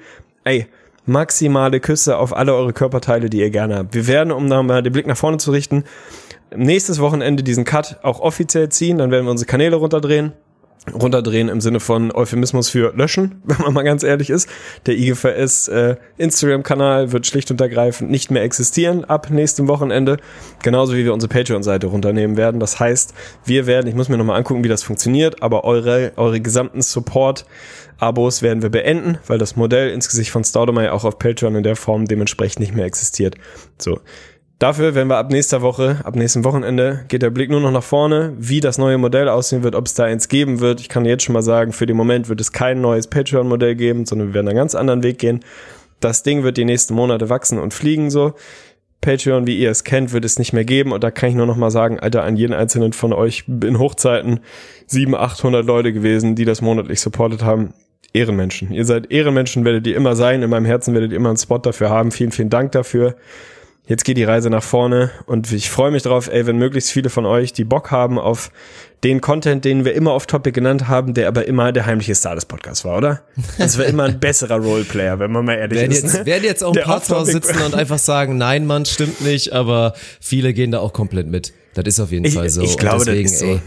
ey, 0.45 0.67
maximale 1.07 1.81
Küsse 1.81 2.17
auf 2.17 2.37
alle 2.37 2.55
eure 2.55 2.73
Körperteile, 2.73 3.31
die 3.31 3.41
ihr 3.41 3.51
gerne 3.51 3.77
habt. 3.77 3.95
Wir 3.95 4.07
werden, 4.07 4.33
um 4.33 4.47
nochmal 4.47 4.83
den 4.83 4.93
Blick 4.93 5.07
nach 5.07 5.17
vorne 5.17 5.39
zu 5.39 5.51
richten, 5.51 5.85
nächstes 6.55 7.01
Wochenende 7.01 7.43
diesen 7.43 7.65
Cut 7.65 7.99
auch 8.03 8.21
offiziell 8.21 8.69
ziehen, 8.69 8.99
dann 8.99 9.11
werden 9.11 9.25
wir 9.25 9.31
unsere 9.31 9.47
Kanäle 9.47 9.77
runterdrehen 9.77 10.33
runterdrehen 10.93 11.49
im 11.49 11.61
Sinne 11.61 11.79
von 11.79 12.11
Euphemismus 12.11 12.71
für 12.71 12.93
löschen, 12.97 13.41
wenn 13.45 13.59
man 13.59 13.75
mal 13.75 13.83
ganz 13.83 14.03
ehrlich 14.03 14.31
ist. 14.31 14.49
Der 14.87 14.97
IGVS 14.97 15.69
äh, 15.69 15.97
Instagram-Kanal 16.17 17.13
wird 17.13 17.27
schlicht 17.27 17.51
und 17.51 17.61
ergreifend 17.61 18.11
nicht 18.11 18.31
mehr 18.31 18.43
existieren 18.43 19.05
ab 19.05 19.31
nächstem 19.31 19.69
Wochenende. 19.69 20.17
Genauso 20.63 20.95
wie 20.95 21.05
wir 21.05 21.13
unsere 21.13 21.33
Patreon-Seite 21.33 21.87
runternehmen 21.87 22.37
werden. 22.37 22.61
Das 22.61 22.81
heißt, 22.81 23.15
wir 23.45 23.67
werden, 23.67 23.87
ich 23.87 23.95
muss 23.95 24.09
mir 24.09 24.17
nochmal 24.17 24.39
angucken, 24.39 24.65
wie 24.65 24.69
das 24.69 24.83
funktioniert, 24.83 25.43
aber 25.43 25.65
eure, 25.65 26.13
eure 26.17 26.41
gesamten 26.41 26.83
Support-Abos 26.83 28.43
werden 28.43 28.63
wir 28.63 28.71
beenden, 28.71 29.19
weil 29.27 29.39
das 29.39 29.57
Modell 29.57 29.91
ins 29.91 30.09
Gesicht 30.09 30.31
von 30.31 30.45
Staudemeyer 30.45 30.95
auch 30.95 31.05
auf 31.05 31.19
Patreon 31.19 31.57
in 31.57 31.63
der 31.63 31.77
Form 31.77 32.07
dementsprechend 32.07 32.61
nicht 32.61 32.75
mehr 32.75 32.87
existiert. 32.87 33.37
So. 33.79 34.01
Dafür 34.61 34.95
werden 34.95 35.09
wir 35.09 35.17
ab 35.17 35.31
nächster 35.31 35.63
Woche, 35.63 36.01
ab 36.05 36.17
nächsten 36.17 36.45
Wochenende, 36.45 37.07
geht 37.09 37.23
der 37.23 37.31
Blick 37.31 37.49
nur 37.49 37.61
noch 37.61 37.71
nach 37.71 37.83
vorne, 37.83 38.35
wie 38.37 38.61
das 38.61 38.77
neue 38.77 38.99
Modell 38.99 39.27
aussehen 39.27 39.63
wird, 39.63 39.75
ob 39.75 39.87
es 39.87 39.95
da 39.95 40.05
eins 40.05 40.29
geben 40.29 40.61
wird. 40.61 40.81
Ich 40.81 40.91
kann 40.91 41.07
jetzt 41.07 41.25
schon 41.25 41.33
mal 41.33 41.41
sagen, 41.41 41.73
für 41.73 41.87
den 41.87 41.97
Moment 41.97 42.29
wird 42.29 42.43
es 42.43 42.53
kein 42.53 42.83
neues 42.83 43.07
Patreon-Modell 43.07 43.75
geben, 43.75 44.05
sondern 44.05 44.29
wir 44.29 44.35
werden 44.35 44.49
einen 44.49 44.59
ganz 44.59 44.75
anderen 44.75 45.03
Weg 45.03 45.19
gehen. 45.19 45.41
Das 46.01 46.25
Ding 46.25 46.43
wird 46.43 46.59
die 46.59 46.67
nächsten 46.67 46.93
Monate 46.93 47.31
wachsen 47.31 47.59
und 47.59 47.73
fliegen 47.73 48.11
so. 48.11 48.35
Patreon, 49.01 49.47
wie 49.47 49.59
ihr 49.59 49.71
es 49.71 49.83
kennt, 49.83 50.13
wird 50.13 50.27
es 50.27 50.39
nicht 50.39 50.53
mehr 50.53 50.67
geben. 50.67 50.93
Und 50.93 51.03
da 51.03 51.11
kann 51.11 51.31
ich 51.31 51.37
nur 51.37 51.47
noch 51.47 51.57
mal 51.57 51.71
sagen, 51.71 51.99
Alter, 51.99 52.25
an 52.25 52.37
jeden 52.37 52.53
einzelnen 52.53 52.93
von 52.93 53.15
euch 53.15 53.45
in 53.49 53.79
Hochzeiten 53.79 54.41
700, 54.89 55.23
800 55.23 55.65
Leute 55.65 55.95
gewesen, 55.95 56.35
die 56.35 56.45
das 56.45 56.61
monatlich 56.61 57.01
supportet 57.01 57.43
haben. 57.43 57.73
Ehrenmenschen. 58.13 58.73
Ihr 58.73 58.85
seid 58.85 59.11
Ehrenmenschen, 59.11 59.65
werdet 59.65 59.87
ihr 59.87 59.97
immer 59.97 60.17
sein. 60.17 60.43
In 60.43 60.51
meinem 60.51 60.67
Herzen 60.67 60.93
werdet 60.93 61.13
ihr 61.13 61.17
immer 61.17 61.31
einen 61.31 61.39
Spot 61.39 61.57
dafür 61.57 61.89
haben. 61.89 62.11
Vielen, 62.11 62.33
vielen 62.33 62.51
Dank 62.51 62.73
dafür 62.73 63.17
Jetzt 63.87 64.05
geht 64.05 64.17
die 64.17 64.25
Reise 64.25 64.51
nach 64.51 64.63
vorne 64.63 65.11
und 65.27 65.51
ich 65.51 65.69
freue 65.69 65.91
mich 65.91 66.05
drauf, 66.05 66.29
ey, 66.29 66.47
wenn 66.47 66.59
möglichst 66.59 66.93
viele 66.93 67.11
von 67.11 67.27
euch, 67.27 67.53
die 67.53 67.65
Bock 67.65 67.91
haben 67.91 68.19
auf 68.19 68.53
den 69.03 69.21
Content, 69.21 69.65
den 69.65 69.85
wir 69.85 69.95
immer 69.95 70.13
auf 70.13 70.27
Topic 70.27 70.53
genannt 70.53 70.87
haben, 70.87 71.15
der 71.15 71.27
aber 71.27 71.47
immer 71.47 71.73
der 71.73 71.87
heimliche 71.87 72.15
Star 72.15 72.35
des 72.35 72.45
Podcasts 72.45 72.85
war, 72.85 72.99
oder? 72.99 73.23
Das 73.59 73.79
war 73.79 73.87
immer 73.87 74.05
ein 74.05 74.21
besserer 74.21 74.59
Roleplayer, 74.59 75.19
wenn 75.19 75.33
man 75.33 75.45
mal 75.45 75.55
ehrlich 75.55 75.81
werden 75.81 75.93
ist. 75.93 76.03
Jetzt, 76.03 76.15
ne? 76.15 76.27
werden 76.27 76.45
jetzt 76.45 76.63
auch 76.63 76.77
ein 76.77 76.83
paar 76.83 77.09
Hause 77.09 77.33
sitzen 77.33 77.61
und 77.67 77.75
einfach 77.75 77.99
sagen, 77.99 78.37
nein, 78.37 78.67
Mann, 78.67 78.85
stimmt 78.85 79.23
nicht, 79.23 79.53
aber 79.53 79.95
viele 80.21 80.53
gehen 80.53 80.71
da 80.71 80.79
auch 80.79 80.93
komplett 80.93 81.27
mit. 81.27 81.53
Das 81.75 81.87
ist 81.87 82.01
auf 82.01 82.13
jeden 82.13 82.27
ich, 82.27 82.35
Fall 82.35 82.51
so. 82.51 82.63
Ich 82.63 82.77
glaube, 82.77 83.05
deswegen, 83.05 83.25
das 83.25 83.33
ist 83.33 83.41
so. 83.41 83.47
Ey, 83.47 83.61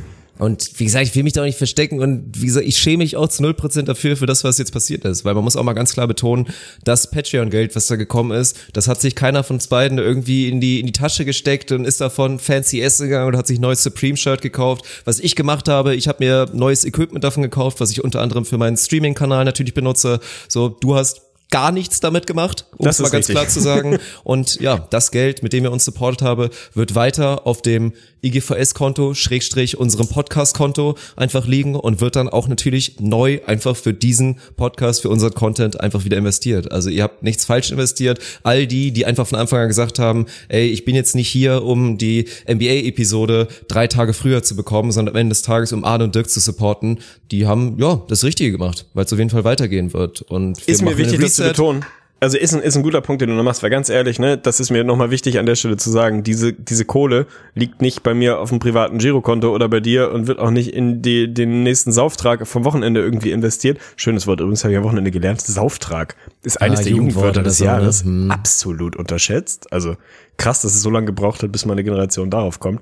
und 0.43 0.77
wie 0.77 0.85
gesagt, 0.85 1.07
ich 1.07 1.15
will 1.15 1.23
mich 1.23 1.33
da 1.33 1.41
auch 1.41 1.45
nicht 1.45 1.57
verstecken 1.57 1.99
und 1.99 2.41
wie 2.41 2.47
gesagt, 2.47 2.65
ich 2.65 2.77
schäme 2.77 2.97
mich 2.97 3.15
auch 3.15 3.29
zu 3.29 3.41
0% 3.41 3.83
dafür, 3.83 4.17
für 4.17 4.25
das, 4.25 4.43
was 4.43 4.57
jetzt 4.57 4.73
passiert 4.73 5.05
ist. 5.05 5.23
Weil 5.23 5.33
man 5.35 5.43
muss 5.43 5.55
auch 5.55 5.63
mal 5.63 5.73
ganz 5.73 5.93
klar 5.93 6.07
betonen, 6.07 6.47
das 6.83 7.09
Patreon-Geld, 7.09 7.75
was 7.75 7.87
da 7.87 7.95
gekommen 7.95 8.31
ist, 8.31 8.57
das 8.73 8.87
hat 8.87 8.99
sich 8.99 9.15
keiner 9.15 9.43
von 9.43 9.55
uns 9.55 9.67
beiden 9.67 9.99
irgendwie 9.99 10.49
in 10.49 10.59
die, 10.59 10.81
in 10.81 10.85
die 10.85 10.91
Tasche 10.91 11.23
gesteckt 11.23 11.71
und 11.71 11.85
ist 11.85 12.01
davon 12.01 12.39
fancy 12.39 12.81
essen 12.81 13.07
gegangen 13.07 13.29
und 13.29 13.37
hat 13.37 13.47
sich 13.47 13.59
neues 13.59 13.83
Supreme-Shirt 13.83 14.41
gekauft. 14.41 14.83
Was 15.05 15.19
ich 15.19 15.35
gemacht 15.35 15.69
habe, 15.69 15.95
ich 15.95 16.07
habe 16.07 16.23
mir 16.23 16.47
neues 16.53 16.83
Equipment 16.83 17.23
davon 17.23 17.43
gekauft, 17.43 17.79
was 17.79 17.91
ich 17.91 18.03
unter 18.03 18.21
anderem 18.21 18.45
für 18.45 18.57
meinen 18.57 18.75
Streaming-Kanal 18.75 19.45
natürlich 19.45 19.73
benutze. 19.73 20.19
So, 20.49 20.67
du 20.67 20.95
hast 20.95 21.22
gar 21.53 21.71
nichts 21.71 21.99
damit 21.99 22.25
gemacht, 22.25 22.65
um 22.77 22.87
es 22.87 22.97
mal 22.97 23.11
ganz 23.11 23.29
richtig. 23.29 23.35
klar 23.35 23.47
zu 23.47 23.59
sagen. 23.59 23.99
Und 24.23 24.59
ja, 24.59 24.87
das 24.89 25.11
Geld, 25.11 25.43
mit 25.43 25.53
dem 25.53 25.63
ihr 25.65 25.71
uns 25.71 25.85
supportet 25.85 26.23
habe, 26.23 26.49
wird 26.73 26.95
weiter 26.95 27.45
auf 27.45 27.61
dem 27.61 27.93
IGVS-Konto, 28.23 29.13
Schrägstrich 29.13 29.77
unserem 29.77 30.07
Podcast-Konto 30.07 30.95
einfach 31.17 31.45
liegen 31.45 31.75
und 31.75 31.99
wird 31.99 32.15
dann 32.15 32.29
auch 32.29 32.47
natürlich 32.47 32.99
neu 33.01 33.41
einfach 33.45 33.75
für 33.75 33.93
diesen 33.93 34.39
Podcast, 34.55 35.01
für 35.01 35.09
unseren 35.09 35.33
Content 35.33 35.81
einfach 35.81 36.05
wieder 36.05 36.17
investiert. 36.17 36.71
Also 36.71 36.89
ihr 36.89 37.03
habt 37.03 37.21
nichts 37.21 37.43
falsch 37.43 37.71
investiert. 37.71 38.19
All 38.43 38.65
die, 38.65 38.91
die 38.91 39.05
einfach 39.05 39.27
von 39.27 39.37
Anfang 39.37 39.59
an 39.59 39.67
gesagt 39.67 39.99
haben, 39.99 40.25
ey, 40.47 40.67
ich 40.67 40.85
bin 40.85 40.95
jetzt 40.95 41.15
nicht 41.15 41.27
hier, 41.27 41.63
um 41.63 41.97
die 41.97 42.29
NBA-Episode 42.49 43.49
drei 43.67 43.87
Tage 43.87 44.13
früher 44.13 44.41
zu 44.41 44.55
bekommen, 44.55 44.93
sondern 44.93 45.15
am 45.15 45.19
Ende 45.19 45.33
des 45.33 45.41
Tages, 45.41 45.73
um 45.73 45.83
Arne 45.83 46.05
und 46.05 46.15
Dirk 46.15 46.29
zu 46.29 46.39
supporten, 46.39 46.99
die 47.29 47.45
haben, 47.45 47.77
ja, 47.77 48.01
das 48.07 48.23
Richtige 48.23 48.53
gemacht, 48.53 48.85
weil 48.93 49.03
es 49.03 49.11
auf 49.11 49.19
jeden 49.19 49.31
Fall 49.31 49.43
weitergehen 49.43 49.91
wird. 49.91 50.21
Und 50.21 50.65
wir 50.65 50.73
ist 50.73 50.81
mir 50.81 50.97
wichtig, 50.97 51.19
das 51.19 51.39
zu 51.43 51.49
betonen 51.49 51.85
also 52.23 52.37
ist 52.37 52.53
ein, 52.53 52.61
ist 52.61 52.77
ein 52.77 52.83
guter 52.83 53.01
Punkt, 53.01 53.21
den 53.21 53.29
du 53.29 53.35
noch 53.35 53.43
machst, 53.43 53.63
weil 53.63 53.69
ganz 53.69 53.89
ehrlich, 53.89 54.17
ne, 54.17 54.37
das 54.37 54.61
ist 54.61 54.69
mir 54.69 54.85
nochmal 54.85 55.11
wichtig 55.11 55.39
an 55.39 55.45
der 55.45 55.55
Stelle 55.55 55.75
zu 55.75 55.91
sagen, 55.91 56.23
diese, 56.23 56.53
diese 56.53 56.85
Kohle 56.85 57.27
liegt 57.53 57.81
nicht 57.81 58.01
bei 58.01 58.13
mir 58.13 58.39
auf 58.39 58.49
dem 58.49 58.59
privaten 58.59 58.97
Girokonto 58.97 59.53
oder 59.53 59.67
bei 59.67 59.81
dir 59.81 60.11
und 60.11 60.27
wird 60.27 60.39
auch 60.39 60.49
nicht 60.49 60.73
in 60.73 61.01
die, 61.01 61.33
den 61.33 61.63
nächsten 61.63 61.91
Sauftrag 61.91 62.47
vom 62.47 62.63
Wochenende 62.63 63.01
irgendwie 63.01 63.31
investiert. 63.31 63.77
Schönes 63.97 64.25
Wort 64.25 64.39
übrigens, 64.39 64.63
habe 64.63 64.71
ich 64.71 64.77
am 64.77 64.85
Wochenende 64.85 65.11
gelernt. 65.11 65.41
Sauftrag 65.41 66.15
ist 66.43 66.61
eines 66.61 66.79
ah, 66.79 66.83
der 66.83 66.91
Jugendwörter 66.93 67.43
des 67.43 67.59
Jahres. 67.59 68.05
Ne? 68.05 68.33
Absolut 68.33 68.95
unterschätzt. 68.95 69.73
Also 69.73 69.97
krass, 70.37 70.61
dass 70.61 70.73
es 70.73 70.81
so 70.81 70.89
lange 70.89 71.07
gebraucht 71.07 71.43
hat, 71.43 71.51
bis 71.51 71.65
meine 71.65 71.83
Generation 71.83 72.29
darauf 72.29 72.61
kommt 72.61 72.79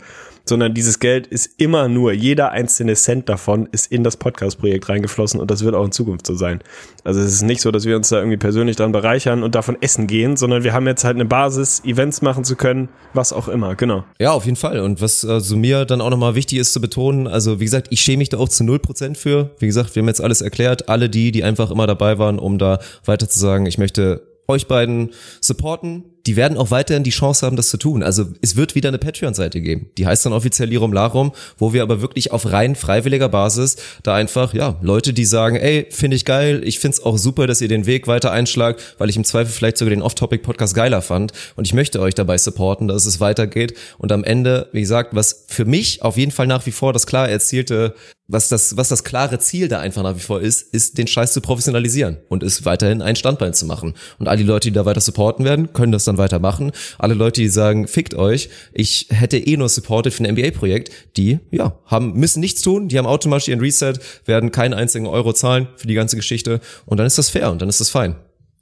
sondern 0.52 0.74
dieses 0.74 1.00
Geld 1.00 1.28
ist 1.28 1.62
immer 1.62 1.88
nur, 1.88 2.12
jeder 2.12 2.52
einzelne 2.52 2.96
Cent 2.96 3.30
davon 3.30 3.70
ist 3.72 3.90
in 3.90 4.04
das 4.04 4.18
Podcast-Projekt 4.18 4.90
reingeflossen 4.90 5.40
und 5.40 5.50
das 5.50 5.64
wird 5.64 5.76
auch 5.76 5.86
in 5.86 5.94
Zukunft 5.94 6.28
so 6.28 6.36
sein. 6.36 6.60
Also 7.06 7.22
es 7.22 7.32
ist 7.32 7.44
nicht 7.44 7.62
so, 7.62 7.72
dass 7.72 7.86
wir 7.86 7.96
uns 7.96 8.10
da 8.10 8.18
irgendwie 8.18 8.36
persönlich 8.36 8.76
dran 8.76 8.92
bereichern 8.92 9.44
und 9.44 9.56
davon 9.56 9.78
essen 9.80 10.08
gehen, 10.08 10.36
sondern 10.36 10.66
wir 10.66 10.74
haben 10.74 10.86
jetzt 10.88 11.06
halt 11.06 11.16
eine 11.16 11.24
Basis, 11.24 11.82
Events 11.86 12.22
machen 12.22 12.44
zu 12.44 12.58
können, 12.58 12.90
was 13.14 13.32
auch 13.32 13.48
immer, 13.48 13.76
genau. 13.76 14.04
Ja, 14.20 14.34
auf 14.34 14.44
jeden 14.44 14.58
Fall. 14.58 14.82
Und 14.82 15.00
was 15.00 15.24
also 15.24 15.56
mir 15.56 15.86
dann 15.86 16.02
auch 16.02 16.10
nochmal 16.10 16.36
wichtig 16.36 16.60
ist 16.60 16.74
zu 16.74 16.82
betonen, 16.82 17.28
also 17.28 17.62
wie 17.62 17.66
gesagt, 17.66 17.88
ich 17.90 18.02
schäme 18.02 18.18
mich 18.18 18.28
da 18.28 18.38
auch 18.38 18.50
zu 18.50 18.66
null 18.66 18.80
Prozent 18.80 19.18
für. 19.18 19.52
Wie 19.60 19.68
gesagt, 19.68 19.96
wir 19.96 20.02
haben 20.02 20.10
jetzt 20.10 20.22
alles 20.22 20.42
erklärt, 20.42 20.90
alle 20.90 21.10
die, 21.10 21.32
die 21.32 21.46
einfach 21.46 21.72
immer 21.72 21.88
dabei 21.88 22.20
waren, 22.20 22.40
um 22.40 22.58
da 22.58 22.80
weiter 23.06 23.30
zu 23.30 23.40
sagen, 23.40 23.68
ich 23.68 23.78
möchte 23.78 24.28
euch 24.50 24.68
beiden 24.68 25.12
supporten, 25.40 26.04
die 26.26 26.36
werden 26.36 26.58
auch 26.58 26.72
weiterhin 26.72 27.04
die 27.04 27.12
Chance 27.12 27.46
haben, 27.46 27.56
das 27.56 27.70
zu 27.70 27.78
tun. 27.78 28.04
Also 28.04 28.26
es 28.42 28.56
wird 28.56 28.76
wieder 28.76 28.90
eine 28.90 28.98
Patreon-Seite 28.98 29.62
geben. 29.62 29.90
Die 29.98 30.06
heißt 30.06 30.26
dann 30.26 30.34
offiziell 30.34 30.70
Lirum 30.70 30.94
Larum, 30.94 31.32
wo 31.58 31.74
wir 31.74 31.82
aber 31.82 32.02
wirklich 32.02 32.32
auf 32.32 32.52
rein 32.52 32.76
freiwilliger 32.76 33.30
Basis 33.30 33.78
da 34.04 34.16
einfach, 34.16 34.54
ja, 34.54 34.78
Leute, 34.82 35.14
die 35.14 35.26
sagen, 35.26 35.56
ey, 35.56 35.88
finde 35.90 36.16
ich 36.16 36.26
geil, 36.26 36.62
ich 36.64 36.80
finde 36.80 36.98
es 36.98 37.04
auch 37.04 37.18
super, 37.18 37.48
dass 37.48 37.62
ihr 37.62 37.68
den 37.68 37.86
Weg 37.86 38.08
weiter 38.08 38.32
einschlagt, 38.32 38.96
weil 38.98 39.10
ich 39.10 39.18
im 39.18 39.24
Zweifel 39.24 39.52
vielleicht 39.52 39.78
sogar 39.78 39.90
den 39.90 40.02
Off-Topic-Podcast 40.02 40.76
geiler 40.76 41.02
fand 41.02 41.34
und 41.56 41.66
ich 41.66 41.74
möchte 41.74 42.00
euch 42.00 42.14
dabei 42.14 42.38
supporten, 42.38 42.88
dass 42.88 43.06
es 43.06 43.20
weitergeht 43.20 43.76
und 43.98 44.12
am 44.12 44.24
Ende, 44.24 44.68
wie 44.72 44.82
gesagt, 44.82 45.16
was 45.16 45.46
für 45.48 45.66
mich 45.66 46.02
auf 46.02 46.18
jeden 46.18 46.32
Fall 46.32 46.48
nach 46.48 46.66
wie 46.66 46.72
vor 46.72 46.94
das 46.94 47.08
klar 47.08 47.30
erzielte 47.30 47.96
was 48.32 48.48
das, 48.48 48.78
was 48.78 48.90
das 48.90 49.04
klare 49.04 49.40
Ziel 49.40 49.68
da 49.68 49.80
einfach 49.80 50.04
nach 50.04 50.16
wie 50.16 50.22
vor 50.22 50.42
ist, 50.42 50.74
ist, 50.74 50.98
den 50.98 51.08
Scheiß 51.08 51.34
zu 51.34 51.42
professionalisieren 51.42 52.18
und 52.30 52.44
es 52.44 52.66
weiterhin 52.66 53.02
ein 53.02 53.16
Standbein 53.16 53.54
zu 53.54 53.66
machen. 53.66 53.94
Und 54.20 54.28
all 54.28 54.38
die 54.38 54.44
Leute, 54.44 54.70
die 54.70 54.74
da 54.74 54.86
weiter 54.86 55.02
supporten 55.02 55.44
werden, 55.44 55.74
können 55.74 55.92
das 55.92 56.06
dann 56.06 56.11
weitermachen. 56.18 56.72
Alle 56.98 57.14
Leute, 57.14 57.42
die 57.42 57.48
sagen, 57.48 57.88
fickt 57.88 58.14
euch, 58.14 58.50
ich 58.74 59.08
hätte 59.10 59.38
eh 59.38 59.58
nur 59.58 59.70
supported 59.70 60.14
für 60.14 60.24
ein 60.24 60.34
NBA-Projekt, 60.34 60.92
die, 61.18 61.40
ja, 61.52 61.78
haben, 61.86 62.14
müssen 62.14 62.40
nichts 62.40 62.62
tun, 62.62 62.88
die 62.88 62.98
haben 62.98 63.06
automatisch 63.06 63.48
ihren 63.48 63.60
Reset, 63.60 63.94
werden 64.26 64.52
keinen 64.52 64.74
einzigen 64.74 65.08
Euro 65.08 65.34
zahlen 65.34 65.68
für 65.76 65.88
die 65.88 65.94
ganze 65.94 66.16
Geschichte 66.16 66.60
und 66.86 66.98
dann 66.98 67.08
ist 67.08 67.18
das 67.18 67.30
fair 67.30 67.52
und 67.52 67.62
dann 67.62 67.70
ist 67.70 67.80
das 67.80 67.90
fein. 67.90 68.16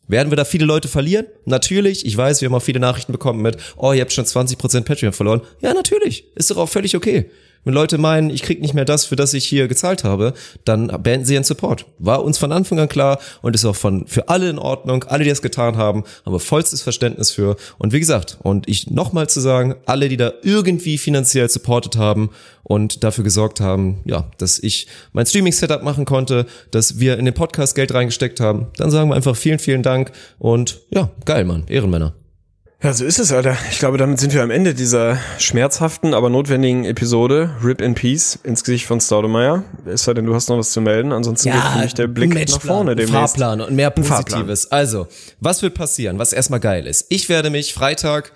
Werden 0.09 0.31
wir 0.31 0.35
da 0.35 0.43
viele 0.43 0.65
Leute 0.65 0.87
verlieren? 0.87 1.27
Natürlich. 1.45 2.03
Ich 2.03 2.17
weiß, 2.17 2.41
wir 2.41 2.47
haben 2.49 2.55
auch 2.55 2.63
viele 2.63 2.79
Nachrichten 2.79 3.11
bekommen 3.11 3.43
mit, 3.43 3.57
oh, 3.77 3.93
ihr 3.93 4.01
habt 4.01 4.11
schon 4.11 4.25
20% 4.25 4.81
Patreon 4.81 5.13
verloren. 5.13 5.41
Ja, 5.61 5.71
natürlich. 5.71 6.25
Ist 6.35 6.49
doch 6.49 6.57
auch 6.57 6.67
völlig 6.67 6.95
okay. 6.95 7.29
Wenn 7.63 7.73
Leute 7.73 7.97
meinen, 7.97 8.29
ich 8.29 8.41
krieg 8.41 8.61
nicht 8.61 8.73
mehr 8.73 8.85
das, 8.85 9.05
für 9.05 9.15
das 9.15 9.33
ich 9.33 9.45
hier 9.45 9.67
gezahlt 9.67 10.03
habe, 10.03 10.33
dann 10.65 10.87
beenden 11.03 11.25
sie 11.25 11.33
ihren 11.33 11.43
Support. 11.43 11.85
War 11.97 12.23
uns 12.23 12.37
von 12.37 12.51
Anfang 12.51 12.79
an 12.79 12.89
klar 12.89 13.19
und 13.41 13.55
ist 13.55 13.65
auch 13.65 13.75
von 13.75 14.07
für 14.07 14.29
alle 14.29 14.49
in 14.49 14.59
Ordnung. 14.59 15.03
Alle, 15.03 15.23
die 15.23 15.29
das 15.29 15.41
getan 15.41 15.77
haben, 15.77 16.03
haben 16.25 16.34
wir 16.34 16.39
vollstes 16.39 16.81
Verständnis 16.81 17.31
für. 17.31 17.57
Und 17.77 17.93
wie 17.93 17.99
gesagt, 17.99 18.38
und 18.41 18.67
ich 18.67 18.89
nochmal 18.89 19.29
zu 19.29 19.39
sagen, 19.39 19.75
alle, 19.86 20.10
die 20.10 20.17
da 20.17 20.34
irgendwie 20.41 20.97
finanziell 20.97 21.49
supportet 21.49 21.97
haben 21.97 22.29
und 22.63 23.03
dafür 23.03 23.23
gesorgt 23.23 23.60
haben, 23.60 24.01
ja, 24.05 24.29
dass 24.38 24.60
ich 24.60 24.88
mein 25.12 25.25
Streaming-Setup 25.25 25.84
machen 25.84 26.05
konnte, 26.05 26.45
dass 26.71 26.99
wir 26.99 27.17
in 27.17 27.25
den 27.25 27.34
Podcast 27.34 27.75
Geld 27.75 27.93
reingesteckt 27.93 28.39
haben, 28.39 28.67
dann 28.77 28.91
sagen 28.91 29.10
wir 29.10 29.15
einfach 29.15 29.36
vielen, 29.36 29.60
vielen 29.60 29.84
Dank 29.84 30.12
und 30.38 30.81
ja, 30.89 31.10
geil, 31.25 31.45
Mann, 31.45 31.65
Ehrenmänner. 31.67 32.13
Ja, 32.81 32.93
so 32.93 33.03
ist 33.03 33.19
es, 33.19 33.33
Alter. 33.33 33.57
Ich 33.71 33.79
glaube, 33.79 33.97
damit 33.97 34.21
sind 34.21 34.33
wir 34.33 34.41
am 34.41 34.51
Ende 34.51 34.73
dieser 34.73 35.19
schmerzhaften, 35.37 36.13
aber 36.13 36.29
notwendigen 36.29 36.85
Episode. 36.85 37.49
Rip 37.61 37.81
in 37.81 37.93
Peace 37.93 38.39
ins 38.43 38.63
Gesicht 38.63 38.85
von 38.85 39.01
Staudemeyer. 39.01 39.65
Es 39.85 40.05
sei 40.05 40.13
denn, 40.13 40.25
du 40.25 40.33
hast 40.33 40.47
noch 40.47 40.57
was 40.57 40.71
zu 40.71 40.79
melden. 40.79 41.11
Ansonsten 41.11 41.49
ja, 41.49 41.55
geht 41.55 41.63
für 41.63 41.79
mich 41.79 41.93
der 41.93 42.07
Blick 42.07 42.33
nach 42.33 42.61
vorne 42.61 42.95
demnächst. 42.95 43.35
Fahrplan 43.35 43.59
und 43.59 43.75
mehr 43.75 43.89
Positives. 43.89 44.71
Also, 44.71 45.07
was 45.41 45.61
wird 45.61 45.73
passieren? 45.73 46.19
Was 46.19 46.31
erstmal 46.31 46.61
geil 46.61 46.87
ist. 46.87 47.07
Ich 47.09 47.27
werde 47.27 47.49
mich 47.49 47.73
Freitag 47.73 48.31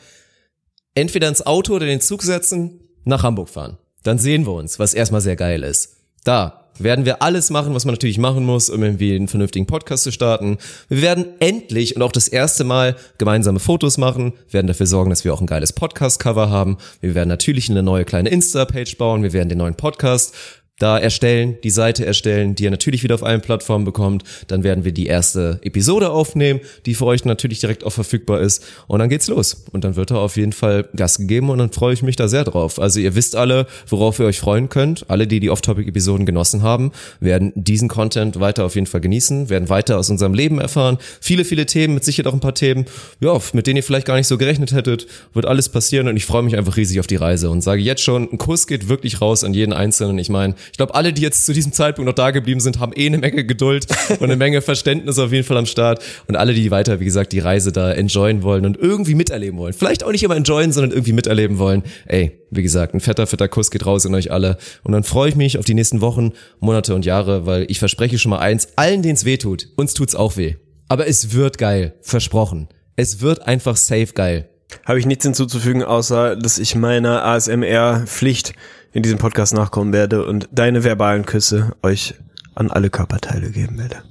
entweder 0.94 1.30
ins 1.30 1.46
Auto 1.46 1.74
oder 1.76 1.86
den 1.86 2.02
Zug 2.02 2.22
setzen, 2.22 2.82
nach 3.06 3.24
Hamburg 3.24 3.48
fahren. 3.48 3.78
Dann 4.04 4.18
sehen 4.18 4.46
wir 4.46 4.54
uns, 4.54 4.78
was 4.78 4.94
erstmal 4.94 5.22
sehr 5.22 5.38
geil 5.38 5.64
ist. 5.64 5.96
Da, 6.26 6.63
werden 6.80 7.06
wir 7.06 7.22
alles 7.22 7.50
machen, 7.50 7.74
was 7.74 7.86
man 7.86 7.94
natürlich 7.94 8.18
machen 8.18 8.46
muss, 8.46 8.70
um 8.70 8.84
irgendwie 8.84 9.16
einen 9.16 9.28
vernünftigen 9.28 9.66
Podcast 9.66 10.04
zu 10.04 10.12
starten. 10.12 10.58
Wir 10.90 11.02
werden 11.02 11.26
endlich 11.40 11.96
und 11.96 12.02
auch 12.02 12.12
das 12.12 12.28
erste 12.28 12.64
Mal 12.64 12.96
gemeinsame 13.18 13.60
Fotos 13.60 13.98
machen, 13.98 14.34
werden 14.52 14.68
dafür 14.68 14.88
sorgen, 14.88 15.10
dass 15.10 15.24
wir 15.24 15.34
auch 15.34 15.42
ein 15.42 15.48
geiles 15.48 15.74
Podcast-Cover 15.74 16.50
haben. 16.50 16.78
Wir 17.02 17.16
werden 17.16 17.30
natürlich 17.30 17.70
eine 17.70 17.84
neue 17.84 18.06
kleine 18.06 18.30
Insta-Page 18.30 18.98
bauen. 18.98 19.24
Wir 19.24 19.34
werden 19.34 19.50
den 19.50 19.58
neuen 19.58 19.76
Podcast 19.76 20.34
da 20.80 20.98
erstellen, 20.98 21.58
die 21.64 21.70
Seite 21.70 22.06
erstellen, 22.06 22.56
die 22.56 22.64
ihr 22.64 22.72
natürlich 22.72 23.04
wieder 23.04 23.14
auf 23.14 23.24
allen 23.24 23.42
Plattformen 23.42 23.86
bekommt. 23.86 24.24
Dann 24.48 24.64
werden 24.64 24.84
wir 24.84 24.92
die 24.92 25.06
erste 25.06 25.60
Episode 25.62 26.10
aufnehmen, 26.10 26.62
die 26.88 26.96
für 26.96 27.06
euch 27.06 27.26
natürlich 27.26 27.60
direkt 27.60 27.84
auch 27.84 27.92
verfügbar 27.92 28.42
ist. 28.42 28.64
Und 28.88 29.00
dann 29.00 29.08
geht's 29.08 29.28
los. 29.28 29.66
Und 29.72 29.84
dann 29.84 29.96
wird 29.96 30.10
da 30.10 30.16
auf 30.16 30.36
jeden 30.36 30.52
Fall 30.52 30.90
Gas 30.96 31.18
gegeben 31.18 31.52
und 31.52 31.60
dann 31.60 31.72
freue 31.72 31.94
ich 31.94 32.02
mich 32.02 32.16
da 32.16 32.28
sehr 32.28 32.44
drauf. 32.44 32.80
Also 32.80 33.00
ihr 33.00 33.14
wisst 33.14 33.36
alle, 33.36 33.68
worauf 33.88 34.20
ihr 34.20 34.26
euch 34.26 34.40
freuen 34.40 34.68
könnt. 34.68 35.10
Alle, 35.10 35.28
die 35.28 35.40
die 35.40 35.52
Off-Topic-Episoden 35.52 36.26
genossen 36.26 36.64
haben, 36.64 36.92
werden 37.20 37.54
diesen 37.56 37.88
Content 37.88 38.40
weiter 38.40 38.66
auf 38.66 38.74
jeden 38.74 38.88
Fall 38.88 39.02
genießen, 39.02 39.50
werden 39.50 39.70
weiter 39.70 40.00
aus 40.00 40.10
unserem 40.10 40.34
Leben 40.34 40.60
erfahren. 40.60 40.98
Viele, 41.22 41.46
viele 41.46 41.68
Themen, 41.68 41.94
mit 41.94 42.04
Sicherheit 42.04 42.28
auch 42.28 42.34
ein 42.34 42.40
paar 42.40 42.56
Themen, 42.56 42.86
ja, 43.20 43.38
mit 43.54 43.68
denen 43.68 43.78
ihr 43.78 43.84
vielleicht 43.84 44.08
gar 44.08 44.16
nicht 44.16 44.28
so 44.28 44.40
gerechnet 44.40 44.74
hättet. 44.74 45.06
Wird 45.34 45.46
alles 45.46 45.70
passieren 45.70 46.08
und 46.08 46.18
ich 46.18 46.26
freue 46.26 46.42
mich 46.42 46.58
einfach 46.58 46.78
riesig 46.78 47.00
auf 47.00 47.08
die 47.08 47.16
Reise 47.16 47.52
und 47.52 47.62
sage 47.62 47.82
jetzt 47.82 48.02
schon, 48.02 48.28
ein 48.32 48.38
Kuss 48.40 48.66
geht 48.66 48.90
wirklich 48.90 49.22
raus 49.22 49.44
an 49.44 49.54
jeden 49.54 49.74
Einzelnen. 49.74 50.18
Ich 50.18 50.30
meine, 50.30 50.56
ich 50.72 50.78
glaube, 50.78 50.96
alle, 50.96 51.14
die 51.14 51.22
jetzt 51.22 51.46
zu 51.46 51.54
diesem 51.54 51.72
Zeitpunkt 51.72 52.08
noch 52.08 52.16
da 52.16 52.32
geblieben 52.32 52.60
sind, 52.60 52.80
haben 52.80 52.94
eh 52.96 53.06
eine 53.06 53.18
Menge 53.18 53.46
Geduld 53.46 53.88
und 54.10 54.24
eine 54.24 54.36
Menge 54.36 54.62
Verständnis 54.62 55.20
auf 55.20 55.32
jeden 55.32 55.46
Fall 55.46 55.58
am 55.58 55.66
Start. 55.66 56.04
Und 56.28 56.36
alle, 56.36 56.54
die 56.54 56.72
weiter, 56.72 57.00
wie 57.00 57.06
gesagt, 57.06 57.34
die 57.34 57.40
Reise 57.40 57.72
da 57.72 57.92
enjoyen 57.92 58.44
wollen 58.44 58.66
und 58.66 58.78
irgendwie 58.78 59.16
miterleben 59.16 59.60
wollen. 59.60 59.74
Vielleicht 59.74 60.04
auch 60.04 60.12
nicht 60.12 60.24
immer 60.24 60.36
enjoyen, 60.36 60.72
sondern 60.72 60.92
irgendwie 60.92 61.14
miterleben 61.14 61.58
wollen. 61.58 61.84
Ey, 62.06 62.40
wie 62.52 62.64
gesagt, 62.64 62.94
ein 62.94 63.00
fetter, 63.00 63.28
fetter 63.28 63.48
Kuss 63.48 63.72
geht 63.72 63.86
raus 63.86 64.06
in 64.06 64.16
euch 64.16 64.32
alle. 64.32 64.58
Und 64.84 64.94
dann 64.94 65.04
freue 65.04 65.30
ich 65.30 65.36
mich 65.36 65.58
auf 65.58 65.66
die 65.66 65.74
nächsten 65.74 66.02
Wochen, 66.02 66.32
Monate 66.60 66.96
und 66.96 67.06
Jahre, 67.06 67.46
weil 67.46 67.66
ich 67.70 67.80
verspreche 67.80 68.20
schon 68.20 68.30
mal 68.30 68.40
eins, 68.40 68.70
allen, 68.76 69.02
denen 69.02 69.16
es 69.16 69.26
weh 69.26 69.38
tut, 69.38 69.70
uns 69.76 69.94
tut's 69.94 70.16
auch 70.16 70.38
weh. 70.38 70.56
Aber 70.88 71.08
es 71.08 71.34
wird 71.34 71.58
geil. 71.58 71.96
Versprochen. 72.02 72.68
Es 72.96 73.22
wird 73.22 73.48
einfach 73.48 73.76
safe 73.76 74.14
geil. 74.14 74.50
Habe 74.86 75.00
ich 75.00 75.06
nichts 75.06 75.24
hinzuzufügen, 75.24 75.84
außer 75.84 76.36
dass 76.36 76.58
ich 76.60 76.76
meiner 76.76 77.24
ASMR-Pflicht 77.26 78.54
in 78.94 79.04
diesem 79.04 79.18
Podcast 79.18 79.54
nachkommen 79.54 79.92
werde 79.92 80.26
und 80.26 80.48
deine 80.52 80.84
verbalen 80.84 81.26
Küsse 81.26 81.76
euch 81.82 82.16
an 82.56 82.72
alle 82.72 82.90
Körperteile 82.90 83.50
geben 83.50 83.78
werde. 83.80 84.04